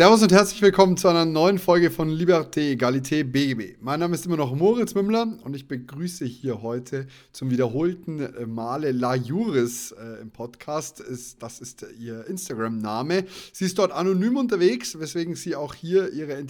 Servus 0.00 0.22
und 0.22 0.32
herzlich 0.32 0.62
willkommen 0.62 0.96
zu 0.96 1.08
einer 1.08 1.26
neuen 1.26 1.58
Folge 1.58 1.90
von 1.90 2.08
Liberté, 2.08 2.70
Egalité, 2.70 3.22
BGB. 3.22 3.76
Mein 3.82 4.00
Name 4.00 4.14
ist 4.14 4.24
immer 4.24 4.38
noch 4.38 4.54
Moritz 4.54 4.94
Mümmler 4.94 5.38
und 5.44 5.54
ich 5.54 5.68
begrüße 5.68 6.24
hier 6.24 6.62
heute 6.62 7.06
zum 7.32 7.50
wiederholten 7.50 8.20
äh, 8.20 8.46
Male 8.46 8.92
La 8.92 9.14
Juris 9.14 9.92
äh, 9.92 10.22
im 10.22 10.30
Podcast. 10.30 11.00
Ist, 11.00 11.42
das 11.42 11.60
ist 11.60 11.84
ihr 11.98 12.26
Instagram-Name. 12.28 13.26
Sie 13.52 13.66
ist 13.66 13.78
dort 13.78 13.92
anonym 13.92 14.38
unterwegs, 14.38 14.98
weswegen 14.98 15.34
sie 15.34 15.54
auch 15.54 15.74
hier 15.74 16.10
ihre 16.14 16.40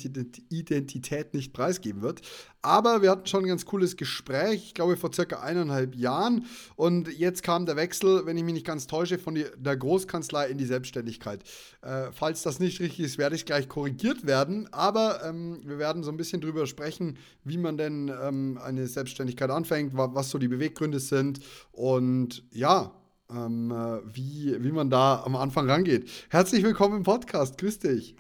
Identität 0.51 1.35
nicht 1.35 1.53
preisgeben 1.53 2.03
wird. 2.03 2.21
Aber 2.63 3.01
wir 3.01 3.11
hatten 3.11 3.27
schon 3.27 3.45
ein 3.45 3.49
ganz 3.49 3.65
cooles 3.65 3.97
Gespräch, 3.97 4.65
ich 4.67 4.75
glaube 4.75 4.97
vor 4.97 5.13
circa 5.13 5.41
eineinhalb 5.41 5.95
Jahren. 5.95 6.45
Und 6.77 7.09
jetzt 7.09 7.43
kam 7.43 7.65
der 7.65 7.77
Wechsel, 7.77 8.27
wenn 8.27 8.37
ich 8.37 8.45
mich 8.45 8.53
nicht 8.53 8.67
ganz 8.67 8.87
täusche, 8.87 9.19
von 9.19 9.35
der 9.35 9.77
Großkanzlei 9.77 10.49
in 10.49 10.59
die 10.59 10.67
Selbstständigkeit. 10.67 11.43
Äh, 11.81 12.13
falls 12.13 12.43
das 12.43 12.61
nicht 12.61 12.81
richtig 12.81 13.01
ist, 13.01 13.19
werde 13.19 13.37
ich 13.37 13.47
gleich 13.47 13.69
korrigiert 13.69 14.27
werden. 14.27 14.69
Aber 14.73 15.25
ähm, 15.25 15.61
wir 15.65 15.79
werden 15.79 16.03
so 16.03 16.11
ein 16.11 16.19
bisschen 16.19 16.43
drüber 16.43 16.67
sprechen, 16.67 17.17
wie 17.45 17.57
man 17.57 17.79
denn 17.79 18.13
ähm, 18.23 18.59
eine 18.63 18.87
Selbstständigkeit 18.87 19.51
anfängt, 19.51 19.93
was 19.95 20.29
so 20.29 20.39
die 20.39 20.49
Beweggründe 20.49 21.01
sind. 21.01 21.41
Und 21.73 22.45
ja, 22.53 22.93
ähm, 23.31 23.71
äh, 23.71 24.01
wie, 24.15 24.63
wie 24.63 24.73
man 24.73 24.91
da 24.91 25.23
am 25.25 25.37
Anfang 25.37 25.69
rangeht. 25.69 26.11
Herzlich 26.29 26.63
willkommen 26.63 26.99
im 26.99 27.03
Podcast. 27.05 27.57
Grüß 27.59 27.79
dich. 27.79 28.17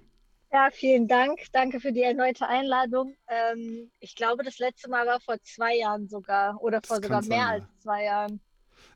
Ja, 0.52 0.68
vielen 0.72 1.06
Dank. 1.06 1.38
Danke 1.52 1.78
für 1.78 1.92
die 1.92 2.02
erneute 2.02 2.46
Einladung. 2.46 3.16
Ähm, 3.28 3.90
ich 4.00 4.16
glaube, 4.16 4.42
das 4.42 4.58
letzte 4.58 4.90
Mal 4.90 5.06
war 5.06 5.20
vor 5.20 5.36
zwei 5.42 5.76
Jahren 5.76 6.08
sogar 6.08 6.60
oder 6.60 6.80
vor 6.84 6.96
sogar 6.96 7.22
mehr 7.22 7.38
sein, 7.38 7.38
als 7.38 7.64
zwei 7.82 8.04
Jahren. 8.04 8.40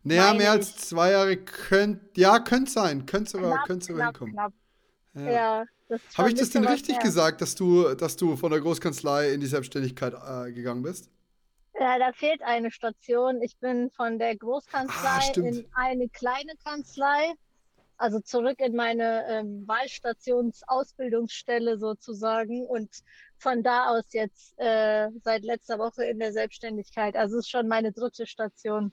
Naja, 0.03 0.27
Meine 0.27 0.39
mehr 0.39 0.51
als 0.51 0.77
zwei 0.77 1.13
Jahre 1.13 1.37
könnte, 1.37 2.21
ja, 2.21 2.41
könnte 2.41 2.71
sein. 2.71 3.07
Könnte 3.07 3.31
sogar, 3.31 3.65
könnte 3.67 3.87
sogar 3.87 4.07
hinkommen. 4.07 4.35
Knapp. 4.35 4.53
Ja. 5.15 5.31
ja 5.31 5.65
Habe 6.17 6.29
ich 6.31 6.35
das 6.35 6.51
denn 6.51 6.67
richtig 6.67 6.97
mehr. 6.97 7.05
gesagt, 7.05 7.41
dass 7.41 7.55
du, 7.55 7.95
dass 7.95 8.17
du 8.17 8.37
von 8.37 8.51
der 8.51 8.61
Großkanzlei 8.61 9.33
in 9.33 9.41
die 9.41 9.47
Selbstständigkeit 9.47 10.15
äh, 10.15 10.53
gegangen 10.53 10.83
bist? 10.83 11.09
Ja, 11.79 11.99
da 11.99 12.13
fehlt 12.13 12.43
eine 12.43 12.71
Station. 12.71 13.43
Ich 13.43 13.57
bin 13.59 13.91
von 13.91 14.19
der 14.19 14.37
Großkanzlei 14.37 15.09
ah, 15.09 15.33
in 15.37 15.67
eine 15.75 16.09
kleine 16.09 16.53
Kanzlei 16.65 17.35
also 17.97 18.21
zurück 18.21 18.61
in 18.61 18.75
meine 18.75 19.25
ähm, 19.29 19.67
Wahlstationsausbildungsstelle 19.67 21.79
sozusagen 21.79 22.67
und 22.67 22.91
von 23.39 23.63
da 23.63 23.91
aus 23.91 24.05
jetzt 24.13 24.59
äh, 24.59 25.09
seit 25.23 25.45
letzter 25.45 25.79
Woche 25.79 26.05
in 26.05 26.19
der 26.19 26.33
Selbstständigkeit. 26.33 27.17
Also 27.17 27.39
es 27.39 27.45
ist 27.45 27.51
schon 27.51 27.69
meine 27.69 27.93
dritte 27.93 28.27
Station. 28.27 28.93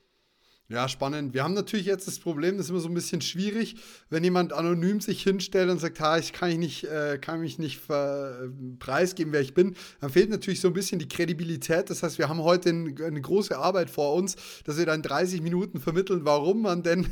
Ja, 0.72 0.88
spannend. 0.88 1.34
Wir 1.34 1.44
haben 1.44 1.54
natürlich 1.54 1.86
jetzt 1.86 2.08
das 2.08 2.18
Problem, 2.18 2.56
das 2.56 2.68
ist 2.68 2.70
immer 2.70 2.80
so 2.80 2.88
ein 2.88 2.94
bisschen 2.94 3.20
schwierig, 3.20 3.76
wenn 4.10 4.24
jemand 4.24 4.54
anonym 4.54 5.02
sich 5.02 5.22
hinstellt 5.22 5.70
und 5.70 5.80
sagt, 5.80 6.00
ha, 6.00 6.18
ich 6.18 6.32
kann, 6.32 6.50
ich 6.50 6.58
nicht, 6.58 6.86
äh, 6.86 7.18
kann 7.18 7.42
mich 7.42 7.60
nicht 7.60 7.90
äh, 7.90 8.48
preisgeben, 8.80 9.34
wer 9.34 9.42
ich 9.42 9.54
bin, 9.54 9.76
dann 10.00 10.12
fehlt 10.12 10.30
natürlich 10.30 10.62
so 10.62 10.70
ein 10.70 10.74
bisschen 10.74 10.98
die 10.98 11.10
Kredibilität. 11.10 11.90
Das 11.90 12.04
heißt, 12.04 12.20
wir 12.20 12.30
haben 12.30 12.42
heute 12.42 12.70
ein, 12.70 12.96
eine 13.04 13.20
große 13.20 13.58
Arbeit 13.58 13.90
vor 13.90 14.14
uns, 14.14 14.38
dass 14.64 14.78
wir 14.78 14.86
dann 14.86 15.02
30 15.02 15.42
Minuten 15.42 15.82
vermitteln, 15.82 16.22
warum 16.24 16.62
man 16.62 16.84
denn 16.84 17.06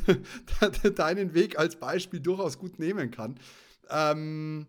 deinen 0.96 1.34
Weg 1.34 1.58
als 1.58 1.76
Beispiel 1.76 2.20
durchaus 2.20 2.56
gut 2.56 2.78
nehmen 2.78 3.10
kann. 3.10 3.38
Ähm, 3.90 4.68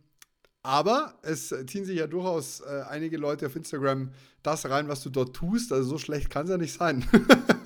aber 0.63 1.17
es 1.21 1.55
ziehen 1.67 1.85
sich 1.85 1.97
ja 1.97 2.07
durchaus 2.07 2.59
äh, 2.59 2.83
einige 2.89 3.15
Leute 3.15 3.45
auf 3.45 3.55
Instagram 3.55 4.11
das 4.43 4.69
rein, 4.69 4.89
was 4.89 5.01
du 5.01 5.09
dort 5.09 5.33
tust. 5.33 5.71
Also 5.71 5.91
so 5.91 5.97
schlecht 5.97 6.29
kann 6.29 6.43
es 6.43 6.49
ja 6.51 6.57
nicht 6.57 6.73
sein. 6.73 7.05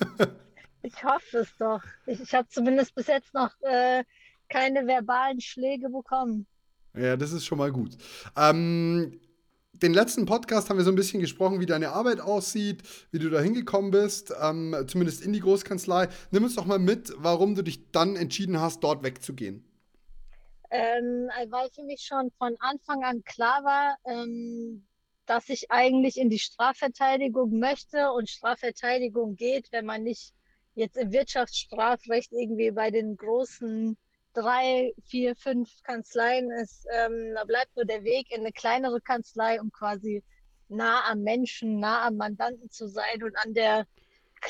Ich 0.85 1.03
hoffe 1.03 1.39
es 1.39 1.49
doch. 1.57 1.81
Ich, 2.05 2.21
ich 2.21 2.33
habe 2.35 2.47
zumindest 2.47 2.93
bis 2.93 3.07
jetzt 3.07 3.33
noch 3.33 3.49
äh, 3.61 4.03
keine 4.49 4.85
verbalen 4.85 5.41
Schläge 5.41 5.89
bekommen. 5.89 6.45
Ja, 6.95 7.17
das 7.17 7.31
ist 7.31 7.43
schon 7.45 7.57
mal 7.57 7.71
gut. 7.71 7.97
Ähm, 8.37 9.19
den 9.73 9.93
letzten 9.95 10.27
Podcast 10.27 10.69
haben 10.69 10.77
wir 10.77 10.85
so 10.85 10.91
ein 10.91 10.95
bisschen 10.95 11.21
gesprochen, 11.21 11.59
wie 11.59 11.65
deine 11.65 11.89
Arbeit 11.89 12.21
aussieht, 12.21 12.83
wie 13.09 13.17
du 13.17 13.31
da 13.31 13.41
hingekommen 13.41 13.89
bist, 13.89 14.31
ähm, 14.39 14.75
zumindest 14.87 15.23
in 15.23 15.33
die 15.33 15.39
Großkanzlei. 15.39 16.07
Nimm 16.29 16.43
uns 16.43 16.55
doch 16.55 16.65
mal 16.65 16.77
mit, 16.77 17.11
warum 17.17 17.55
du 17.55 17.63
dich 17.63 17.91
dann 17.91 18.15
entschieden 18.15 18.61
hast, 18.61 18.83
dort 18.83 19.03
wegzugehen. 19.03 19.65
Ähm, 20.69 21.29
weil 21.49 21.69
für 21.71 21.83
mich 21.83 22.01
schon 22.01 22.29
von 22.37 22.55
Anfang 22.59 23.03
an 23.03 23.23
klar 23.23 23.63
war, 23.63 23.97
ähm, 24.05 24.85
dass 25.25 25.49
ich 25.49 25.71
eigentlich 25.71 26.17
in 26.17 26.29
die 26.29 26.39
Strafverteidigung 26.39 27.57
möchte 27.57 28.11
und 28.11 28.29
Strafverteidigung 28.29 29.35
geht, 29.35 29.71
wenn 29.71 29.85
man 29.85 30.03
nicht 30.03 30.35
jetzt 30.75 30.97
im 30.97 31.11
Wirtschaftsstrafrecht 31.11 32.31
irgendwie 32.31 32.71
bei 32.71 32.91
den 32.91 33.17
großen 33.17 33.97
drei, 34.33 34.93
vier, 35.05 35.35
fünf 35.35 35.69
Kanzleien 35.83 36.51
ist, 36.51 36.85
ähm, 36.93 37.33
da 37.33 37.45
bleibt 37.45 37.75
nur 37.75 37.85
der 37.85 38.03
Weg 38.03 38.31
in 38.31 38.41
eine 38.41 38.51
kleinere 38.51 39.01
Kanzlei, 39.01 39.59
um 39.61 39.71
quasi 39.71 40.23
nah 40.67 41.09
am 41.09 41.21
Menschen, 41.21 41.79
nah 41.79 42.05
am 42.05 42.17
Mandanten 42.17 42.69
zu 42.69 42.87
sein 42.87 43.23
und 43.23 43.35
an 43.37 43.53
der 43.53 43.87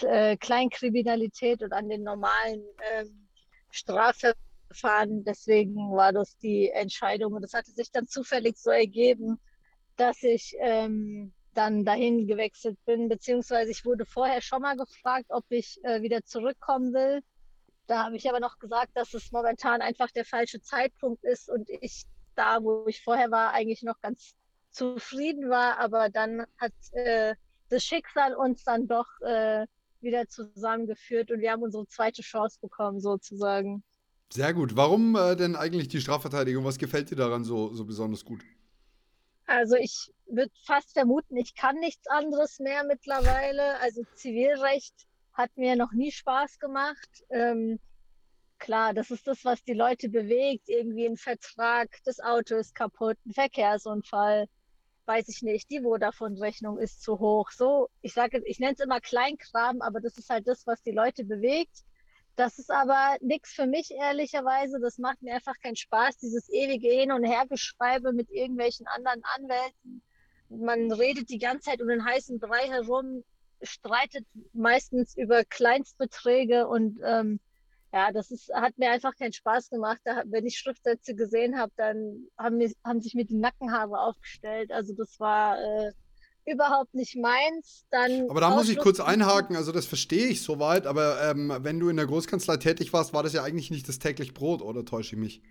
äh, 0.02 0.36
Kleinkriminalität 0.38 1.62
und 1.62 1.72
an 1.72 1.88
den 1.88 2.04
normalen 2.04 2.64
ähm, 2.94 3.28
Strafverfahren. 3.70 5.24
Deswegen 5.24 5.76
war 5.92 6.12
das 6.12 6.38
die 6.38 6.70
Entscheidung 6.72 7.34
und 7.34 7.44
das 7.44 7.54
hatte 7.54 7.72
sich 7.72 7.92
dann 7.92 8.08
zufällig 8.08 8.58
so 8.58 8.72
ergeben, 8.72 9.40
dass 9.98 10.24
ich 10.24 10.56
ähm, 10.60 11.32
dann 11.56 11.86
dahin 11.86 12.28
gewechselt 12.28 12.78
bin, 12.86 13.10
beziehungsweise 13.10 13.72
ich 13.72 13.86
wurde 13.86 14.06
vorher 14.06 14.42
schon 14.42 14.62
mal 14.62 14.76
gefragt, 14.78 15.28
ob 15.30 15.46
ich 15.50 15.84
äh, 15.84 16.02
wieder 16.02 16.24
zurückkommen 16.24 16.94
will. 16.94 17.22
Da 17.88 18.04
habe 18.06 18.16
ich 18.16 18.30
aber 18.30 18.40
noch 18.40 18.60
gesagt, 18.60 18.92
dass 18.96 19.14
es 19.14 19.32
momentan 19.32 19.82
einfach 19.82 20.12
der 20.12 20.26
falsche 20.26 20.62
Zeitpunkt 20.62 21.24
ist 21.24 21.50
und 21.50 21.70
ich 21.70 22.04
da, 22.36 22.62
wo 22.62 22.86
ich 22.88 23.02
vorher 23.04 23.32
war, 23.32 23.54
eigentlich 23.54 23.84
noch 23.84 24.00
ganz 24.02 24.34
zufrieden 24.72 25.50
war. 25.50 25.80
Aber 25.80 26.10
dann 26.10 26.46
hat 26.58 26.74
äh, 26.92 27.36
das 27.70 27.84
Schicksal 27.84 28.36
uns 28.36 28.64
dann 28.64 28.88
doch 28.88 29.08
äh, 29.22 29.66
wieder 30.02 30.28
zusammengeführt 30.28 31.32
und 31.32 31.40
wir 31.40 31.52
haben 31.52 31.64
unsere 31.64 31.88
zweite 31.88 32.22
Chance 32.22 32.58
bekommen, 32.62 33.00
sozusagen. 33.00 33.84
Sehr 34.34 34.54
gut. 34.54 34.76
Warum 34.76 35.16
äh, 35.16 35.36
denn 35.36 35.56
eigentlich 35.56 35.88
die 35.88 36.02
Strafverteidigung? 36.02 36.66
Was 36.66 36.78
gefällt 36.78 37.12
dir 37.12 37.16
daran 37.16 37.44
so, 37.44 37.74
so 37.74 37.86
besonders 37.86 38.26
gut? 38.26 38.44
Also 39.46 39.76
ich 39.76 40.12
würde 40.28 40.52
fast 40.66 40.94
vermuten, 40.94 41.38
ich 41.38 41.56
kann 41.56 41.76
nichts 41.78 42.08
anderes 42.08 42.60
mehr 42.60 42.84
mittlerweile. 42.84 43.80
Also 43.80 44.04
Zivilrecht 44.16 44.94
hat 45.34 45.56
mir 45.56 45.76
noch 45.76 45.92
nie 45.92 46.12
Spaß 46.12 46.60
gemacht. 46.60 47.24
Ähm, 47.30 47.80
klar, 48.58 48.94
das 48.94 49.12
ist 49.12 49.28
das, 49.28 49.46
was 49.46 49.64
die 49.64 49.74
Leute 49.74 50.10
bewegt. 50.10 50.68
Irgendwie 50.68 51.06
ein 51.06 51.18
Vertrag, 51.18 51.90
das 52.06 52.20
Auto 52.20 52.56
ist 52.56 52.74
kaputt, 52.74 53.18
ein 53.26 53.34
Verkehrsunfall, 53.34 54.48
weiß 55.06 55.30
ich 55.30 55.44
nicht, 55.44 55.70
die 55.70 55.82
Vodafone-Rechnung 55.82 56.80
ist 56.80 57.04
zu 57.04 57.20
hoch. 57.20 57.52
So, 57.52 57.90
ich 58.02 58.14
sage, 58.14 58.42
ich 58.46 58.60
nenne 58.60 58.74
es 58.74 58.84
immer 58.84 59.00
Kleinkram, 59.00 59.82
aber 59.82 60.02
das 60.02 60.18
ist 60.18 60.30
halt 60.30 60.48
das, 60.48 60.66
was 60.66 60.82
die 60.82 60.92
Leute 60.92 61.24
bewegt. 61.24 61.84
Das 62.36 62.60
ist 62.60 62.70
aber 62.70 63.18
nichts 63.22 63.54
für 63.54 63.66
mich, 63.66 63.92
ehrlicherweise. 63.92 64.80
Das 64.82 64.98
macht 64.98 65.22
mir 65.22 65.36
einfach 65.36 65.58
keinen 65.62 65.78
Spaß, 65.78 66.18
dieses 66.18 66.50
ewige 66.50 66.90
Hin- 66.90 67.12
und 67.12 67.24
Hergeschreibe 67.24 68.12
mit 68.12 68.30
irgendwelchen 68.30 68.88
anderen 68.88 69.24
Anwälten. 69.36 70.02
Man 70.50 70.92
redet 70.92 71.30
die 71.30 71.40
ganze 71.40 71.70
Zeit 71.70 71.82
um 71.82 71.88
den 71.88 72.04
heißen 72.04 72.40
Brei 72.40 72.68
herum, 72.68 73.24
streitet 73.62 74.26
meistens 74.54 75.16
über 75.18 75.44
Kleinstbeträge 75.46 76.68
und 76.68 77.00
ähm, 77.04 77.40
ja, 77.94 78.12
das 78.12 78.30
ist, 78.30 78.54
hat 78.54 78.78
mir 78.78 78.92
einfach 78.92 79.16
keinen 79.16 79.32
Spaß 79.32 79.70
gemacht. 79.70 80.02
Da, 80.04 80.24
wenn 80.26 80.46
ich 80.46 80.58
Schriftsätze 80.58 81.16
gesehen 81.16 81.58
habe, 81.58 81.72
dann 81.78 82.28
haben, 82.38 82.58
mir, 82.58 82.70
haben 82.84 83.00
sich 83.00 83.16
mir 83.16 83.26
die 83.26 83.38
Nackenhaare 83.38 83.98
aufgestellt. 83.98 84.72
Also 84.72 84.94
das 84.94 85.18
war 85.22 85.58
äh, 85.58 85.94
überhaupt 86.46 86.94
nicht 86.94 87.16
meins, 87.16 87.86
dann. 87.90 88.30
Aber 88.30 88.42
da 88.42 88.52
muss 88.52 88.70
ich 88.70 88.78
kurz 88.78 89.00
einhaken, 89.00 89.56
also 89.56 89.72
das 89.72 89.86
verstehe 89.86 90.28
ich 90.28 90.44
soweit, 90.44 90.86
aber 90.86 91.22
ähm, 91.30 91.52
wenn 91.62 91.80
du 91.80 91.90
in 91.90 91.98
der 91.98 92.06
Großkanzlei 92.06 92.58
tätig 92.58 92.94
warst, 92.94 93.14
war 93.14 93.24
das 93.24 93.34
ja 93.34 93.44
eigentlich 93.44 93.72
nicht 93.72 93.88
das 93.88 94.00
täglich 94.00 94.34
Brot, 94.34 94.62
oder 94.62 94.86
täusche 94.86 95.16
ich 95.16 95.22
mich? 95.22 95.42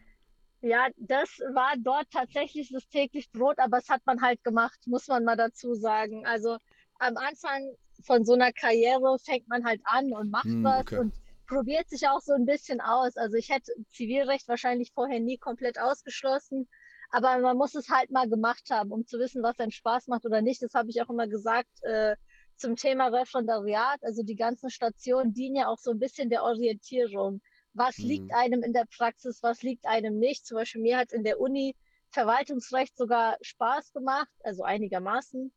Ja, 0.61 0.89
das 0.97 1.29
war 1.53 1.75
dort 1.79 2.11
tatsächlich 2.11 2.71
das 2.73 2.89
täglich 2.89 3.31
Brot, 3.33 3.59
aber 3.59 3.79
es 3.79 3.89
hat 3.91 4.01
man 4.07 4.23
halt 4.23 4.43
gemacht, 4.45 4.79
muss 4.87 5.09
man 5.09 5.25
mal 5.25 5.37
dazu 5.37 5.75
sagen. 5.75 6.25
Also 6.27 6.57
am 6.99 7.17
Anfang 7.19 7.75
von 8.03 8.25
so 8.25 8.33
einer 8.33 8.53
Karriere 8.53 9.19
fängt 9.19 9.47
man 9.49 9.65
halt 9.65 9.83
an 9.85 10.13
und 10.13 10.31
macht 10.31 10.45
hm, 10.45 10.65
was 10.65 10.81
okay. 10.81 10.99
und 10.99 11.13
probiert 11.47 11.91
sich 11.91 12.09
auch 12.09 12.21
so 12.21 12.33
ein 12.33 12.47
bisschen 12.47 12.81
aus. 12.81 13.17
Also 13.17 13.37
ich 13.37 13.51
hätte 13.51 13.73
Zivilrecht 13.93 14.49
wahrscheinlich 14.49 14.93
vorher 14.95 15.21
nie 15.21 15.37
komplett 15.37 15.79
ausgeschlossen. 15.79 16.69
Aber 17.11 17.39
man 17.39 17.57
muss 17.57 17.75
es 17.75 17.89
halt 17.89 18.11
mal 18.11 18.29
gemacht 18.29 18.69
haben, 18.71 18.91
um 18.91 19.07
zu 19.07 19.19
wissen, 19.19 19.43
was 19.43 19.59
einen 19.59 19.71
Spaß 19.71 20.09
macht 20.09 20.25
oder 20.25 20.43
nicht. 20.43 20.63
Das 20.63 20.75
habe 20.75 20.91
ich 20.91 21.01
auch 21.03 21.11
immer 21.11 21.29
gesagt. 21.29 21.71
Äh, 21.83 22.17
zum 22.57 22.77
Thema 22.77 23.09
Referendariat. 23.09 24.03
Also 24.03 24.23
die 24.23 24.37
ganzen 24.37 24.71
Stationen 24.71 25.33
dienen 25.33 25.57
ja 25.57 25.69
auch 25.69 25.79
so 25.79 25.91
ein 25.91 25.99
bisschen 25.99 26.31
der 26.31 26.43
Orientierung. 26.43 27.41
Was 27.73 27.99
mhm. 27.99 28.07
liegt 28.07 28.35
einem 28.35 28.63
in 28.63 28.73
der 28.73 28.87
Praxis, 28.97 29.43
was 29.43 29.63
liegt 29.63 29.87
einem 29.87 30.19
nicht? 30.19 30.47
Zum 30.47 30.57
Beispiel 30.57 30.83
mir 30.83 30.99
hat 30.99 31.13
in 31.13 31.25
der 31.25 31.41
Uni 31.41 31.75
Verwaltungsrecht 32.11 32.97
sogar 32.97 33.37
Spaß 33.41 33.93
gemacht, 33.93 34.31
also 34.45 34.63
einigermaßen. 34.63 35.53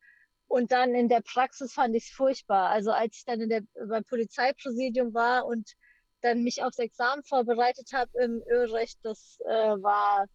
Und 0.47 0.71
dann 0.71 0.95
in 0.95 1.09
der 1.09 1.21
Praxis 1.21 1.73
fand 1.73 1.95
ich 1.95 2.05
es 2.05 2.15
furchtbar. 2.15 2.69
Also 2.69 2.91
als 2.91 3.17
ich 3.17 3.25
dann 3.25 3.41
in 3.41 3.49
der, 3.49 3.61
beim 3.87 4.03
Polizeipräsidium 4.05 5.13
war 5.13 5.45
und 5.45 5.73
dann 6.21 6.43
mich 6.43 6.63
aufs 6.63 6.79
Examen 6.79 7.23
vorbereitet 7.23 7.91
habe 7.93 8.09
im 8.23 8.41
Ölrecht, 8.49 8.97
das 9.03 9.39
äh, 9.45 9.51
war 9.51 10.25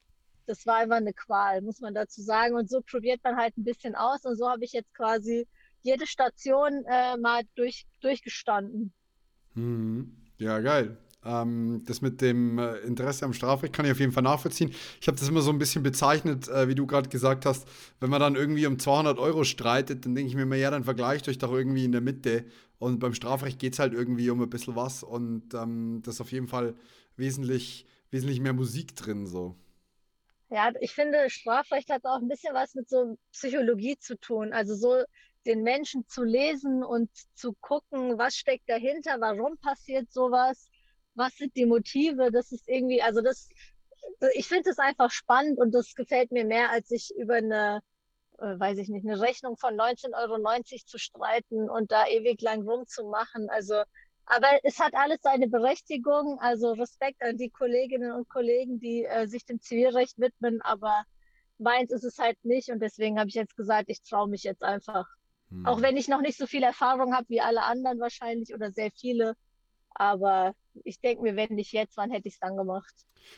das 0.47 0.67
war 0.67 0.79
einfach 0.79 0.97
eine 0.97 1.13
Qual, 1.13 1.63
muss 1.63 1.81
man 1.81 1.95
dazu 1.95 2.23
sagen. 2.23 2.55
Und 2.55 2.69
so 2.69 2.81
probiert 2.81 3.21
man 3.25 3.37
halt 3.37 3.57
ein 3.57 3.65
bisschen 3.65 3.95
aus. 3.95 4.25
Und 4.25 4.37
so 4.37 4.49
habe 4.49 4.65
ich 4.65 4.73
jetzt 4.73 4.95
quasi 4.95 5.47
jede 5.83 6.07
Station 6.07 6.85
äh, 6.89 7.17
mal 7.17 7.43
durch, 7.55 7.87
durchgestanden. 8.01 8.93
Mhm. 9.55 10.17
Ja, 10.39 10.61
geil. 10.61 10.97
Ähm, 11.25 11.85
das 11.87 12.03
mit 12.03 12.21
dem 12.21 12.59
äh, 12.59 12.79
Interesse 12.79 13.25
am 13.25 13.33
Strafrecht 13.33 13.73
kann 13.73 13.87
ich 13.87 13.93
auf 13.93 14.01
jeden 14.01 14.13
Fall 14.13 14.25
nachvollziehen. 14.25 14.73
Ich 15.01 15.07
habe 15.07 15.17
das 15.17 15.29
immer 15.29 15.41
so 15.41 15.51
ein 15.51 15.59
bisschen 15.59 15.83
bezeichnet, 15.83 16.49
äh, 16.49 16.67
wie 16.67 16.75
du 16.75 16.87
gerade 16.87 17.09
gesagt 17.09 17.47
hast, 17.47 17.67
wenn 18.01 18.11
man 18.11 18.21
dann 18.21 18.35
irgendwie 18.35 18.67
um 18.67 18.79
200 18.79 19.19
Euro 19.19 19.45
streitet, 19.45 20.05
dann 20.05 20.15
denke 20.17 20.31
ich 20.31 20.35
mir 20.35 20.43
immer, 20.43 20.57
ja, 20.57 20.71
dann 20.71 20.83
vergleicht 20.83 21.29
euch 21.29 21.39
doch 21.39 21.53
irgendwie 21.53 21.85
in 21.85 21.93
der 21.93 22.01
Mitte. 22.01 22.45
Und 22.79 22.99
beim 22.99 23.15
Strafrecht 23.15 23.61
geht 23.61 23.75
es 23.75 23.79
halt 23.79 23.93
irgendwie 23.93 24.31
um 24.31 24.43
ein 24.43 24.51
bisschen 24.51 24.75
was 24.75 25.05
und 25.05 25.55
ähm, 25.55 26.01
das 26.03 26.17
ist 26.17 26.21
auf 26.21 26.33
jeden 26.33 26.49
Fall 26.49 26.75
wesentlich, 27.17 27.87
wesentlich 28.11 28.41
mehr 28.41 28.53
Musik 28.53 28.97
drin 28.97 29.27
so. 29.27 29.55
Ja, 30.53 30.71
ich 30.81 30.93
finde, 30.93 31.31
Strafrecht 31.31 31.89
hat 31.89 32.05
auch 32.05 32.21
ein 32.21 32.29
bisschen 32.29 32.53
was 32.53 32.75
mit 32.75 32.87
so 32.87 33.17
Psychologie 33.33 33.97
zu 33.97 34.19
tun. 34.19 34.53
Also 34.53 34.75
so 34.75 35.03
den 35.47 35.63
Menschen 35.63 36.07
zu 36.09 36.25
lesen 36.25 36.85
und 36.85 37.09
zu 37.35 37.55
gucken, 37.55 38.19
was 38.19 38.37
steckt 38.37 38.69
dahinter, 38.69 39.17
warum 39.19 39.57
passiert 39.57 40.13
sowas, 40.13 40.69
was 41.15 41.35
sind 41.37 41.57
die 41.57 41.65
Motive. 41.65 42.31
Das 42.31 42.53
ist 42.53 42.69
irgendwie, 42.69 43.01
also 43.01 43.23
das, 43.23 43.49
ich 44.35 44.47
finde 44.47 44.69
es 44.69 44.79
einfach 44.79 45.11
spannend 45.11 45.59
und 45.59 45.73
das 45.73 45.95
gefällt 45.95 46.33
mir 46.33 46.45
mehr, 46.45 46.71
als 46.71 46.89
sich 46.89 47.15
über 47.17 47.37
eine, 47.37 47.81
äh, 48.39 48.59
weiß 48.59 48.77
ich 48.77 48.91
nicht, 48.91 49.07
eine 49.07 49.23
Rechnung 49.23 49.57
von 49.57 49.75
19,90 49.75 50.13
Euro 50.15 50.85
zu 50.85 50.99
streiten 50.99 51.71
und 51.71 51.91
da 51.91 52.07
ewig 52.09 52.43
lang 52.43 52.69
rumzumachen. 52.69 53.49
Also 53.49 53.83
aber 54.35 54.49
es 54.63 54.79
hat 54.79 54.95
alles 54.95 55.19
seine 55.23 55.47
Berechtigung. 55.47 56.39
Also 56.41 56.73
Respekt 56.73 57.23
an 57.23 57.37
die 57.37 57.51
Kolleginnen 57.51 58.13
und 58.13 58.31
Kollegen, 58.31 58.81
die 58.81 59.05
äh, 59.05 59.27
sich 59.27 59.45
dem 59.45 59.61
Zivilrecht 59.61 60.19
widmen. 60.19 60.63
Aber 60.63 61.05
meins 61.59 61.91
ist 61.91 62.05
es 62.05 62.19
halt 62.19 62.43
nicht. 62.43 62.71
Und 62.71 62.81
deswegen 62.81 63.19
habe 63.19 63.29
ich 63.29 63.35
jetzt 63.35 63.57
gesagt, 63.57 63.91
ich 63.91 64.03
traue 64.03 64.29
mich 64.29 64.43
jetzt 64.43 64.65
einfach. 64.65 65.07
Hm. 65.51 65.67
Auch 65.67 65.83
wenn 65.83 65.99
ich 65.99 66.09
noch 66.09 66.23
nicht 66.23 66.39
so 66.39 66.47
viel 66.47 66.63
Erfahrung 66.63 67.15
habe 67.15 67.29
wie 67.29 67.43
alle 67.43 67.63
anderen 67.65 68.01
wahrscheinlich 68.01 68.55
oder 68.55 68.73
sehr 68.73 68.91
viele. 68.93 69.35
Aber 69.91 70.55
ich 70.85 71.01
denke 71.01 71.23
mir, 71.23 71.37
wenn 71.37 71.55
nicht 71.55 71.73
jetzt, 71.73 71.97
wann 71.97 72.11
hätte 72.11 72.29
ich 72.29 72.35
es 72.35 72.41
dann 72.41 72.57
gemacht? 72.57 72.95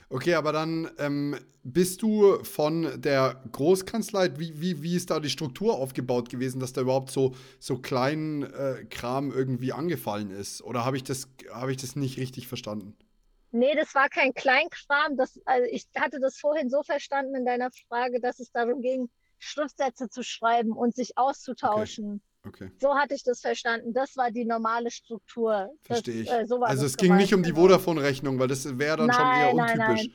Okay, 0.08 0.34
aber 0.34 0.52
dann 0.52 0.90
ähm, 0.98 1.38
bist 1.62 2.02
du 2.02 2.42
von 2.42 3.00
der 3.00 3.42
Großkanzlei, 3.52 4.38
wie, 4.38 4.60
wie, 4.60 4.82
wie 4.82 4.96
ist 4.96 5.10
da 5.10 5.20
die 5.20 5.30
Struktur 5.30 5.74
aufgebaut 5.74 6.30
gewesen, 6.30 6.60
dass 6.60 6.72
da 6.72 6.80
überhaupt 6.80 7.10
so, 7.10 7.34
so 7.58 7.78
klein 7.78 8.42
äh, 8.42 8.84
Kram 8.84 9.30
irgendwie 9.30 9.72
angefallen 9.72 10.30
ist? 10.30 10.62
Oder 10.62 10.84
habe 10.84 10.96
ich, 10.96 11.04
das, 11.04 11.28
hab 11.50 11.68
ich 11.68 11.76
das 11.76 11.96
nicht 11.96 12.18
richtig 12.18 12.48
verstanden? 12.48 12.96
Nee, 13.50 13.74
das 13.76 13.94
war 13.94 14.08
kein 14.08 14.34
Kleinkram. 14.34 15.16
Das, 15.16 15.40
also 15.44 15.68
ich 15.70 15.86
hatte 15.96 16.18
das 16.18 16.38
vorhin 16.38 16.70
so 16.70 16.82
verstanden 16.82 17.36
in 17.36 17.44
deiner 17.44 17.70
Frage, 17.88 18.20
dass 18.20 18.40
es 18.40 18.50
darum 18.50 18.80
ging, 18.80 19.08
Schriftsätze 19.38 20.08
zu 20.08 20.22
schreiben 20.22 20.72
und 20.72 20.94
sich 20.94 21.16
auszutauschen. 21.16 22.14
Okay. 22.14 22.33
Okay. 22.46 22.70
So 22.78 22.94
hatte 22.94 23.14
ich 23.14 23.22
das 23.22 23.40
verstanden. 23.40 23.92
Das 23.92 24.16
war 24.16 24.30
die 24.30 24.44
normale 24.44 24.90
Struktur. 24.90 25.70
Verstehe 25.82 26.22
ich. 26.22 26.30
Äh, 26.30 26.46
so 26.46 26.60
also 26.62 26.84
es 26.84 26.96
ging 26.96 27.16
nicht 27.16 27.32
um 27.32 27.42
die 27.42 27.50
genau. 27.50 27.62
Vodafone-Rechnung, 27.62 28.38
weil 28.38 28.48
das 28.48 28.78
wäre 28.78 28.98
dann 28.98 29.06
nein, 29.06 29.16
schon 29.16 29.26
eher 29.26 29.54
untypisch. 29.54 29.78
Nein, 29.78 29.96
nein. 29.96 30.14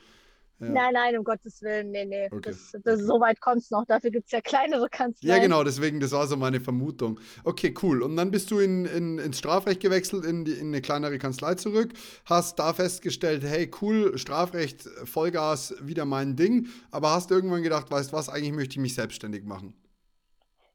Ja. 0.60 0.68
Nein, 0.68 0.92
nein, 0.92 1.18
um 1.18 1.24
Gottes 1.24 1.62
Willen, 1.62 1.90
nee, 1.90 2.04
nee. 2.04 2.26
Okay. 2.26 2.50
Das, 2.50 2.72
das, 2.72 2.96
okay. 2.96 3.04
So 3.04 3.18
weit 3.18 3.40
kommt 3.40 3.62
es 3.62 3.70
noch. 3.70 3.86
Dafür 3.86 4.10
gibt 4.10 4.26
es 4.26 4.32
ja 4.32 4.42
kleinere 4.42 4.88
Kanzleien. 4.90 5.36
Ja, 5.36 5.42
genau, 5.42 5.64
deswegen, 5.64 6.00
das 6.00 6.12
war 6.12 6.26
so 6.26 6.36
meine 6.36 6.60
Vermutung. 6.60 7.18
Okay, 7.44 7.74
cool. 7.82 8.02
Und 8.02 8.14
dann 8.16 8.30
bist 8.30 8.50
du 8.50 8.58
in, 8.58 8.84
in, 8.84 9.18
ins 9.18 9.38
Strafrecht 9.38 9.80
gewechselt, 9.80 10.26
in, 10.26 10.44
die, 10.44 10.52
in 10.52 10.68
eine 10.68 10.82
kleinere 10.82 11.18
Kanzlei 11.18 11.54
zurück, 11.54 11.94
hast 12.26 12.58
da 12.58 12.74
festgestellt, 12.74 13.42
hey, 13.42 13.70
cool, 13.80 14.18
Strafrecht, 14.18 14.82
Vollgas, 15.04 15.74
wieder 15.80 16.04
mein 16.04 16.36
Ding. 16.36 16.68
Aber 16.90 17.12
hast 17.12 17.30
irgendwann 17.30 17.62
gedacht, 17.62 17.90
weißt 17.90 18.12
was, 18.12 18.28
eigentlich 18.28 18.52
möchte 18.52 18.72
ich 18.72 18.80
mich 18.80 18.94
selbstständig 18.94 19.44
machen. 19.44 19.74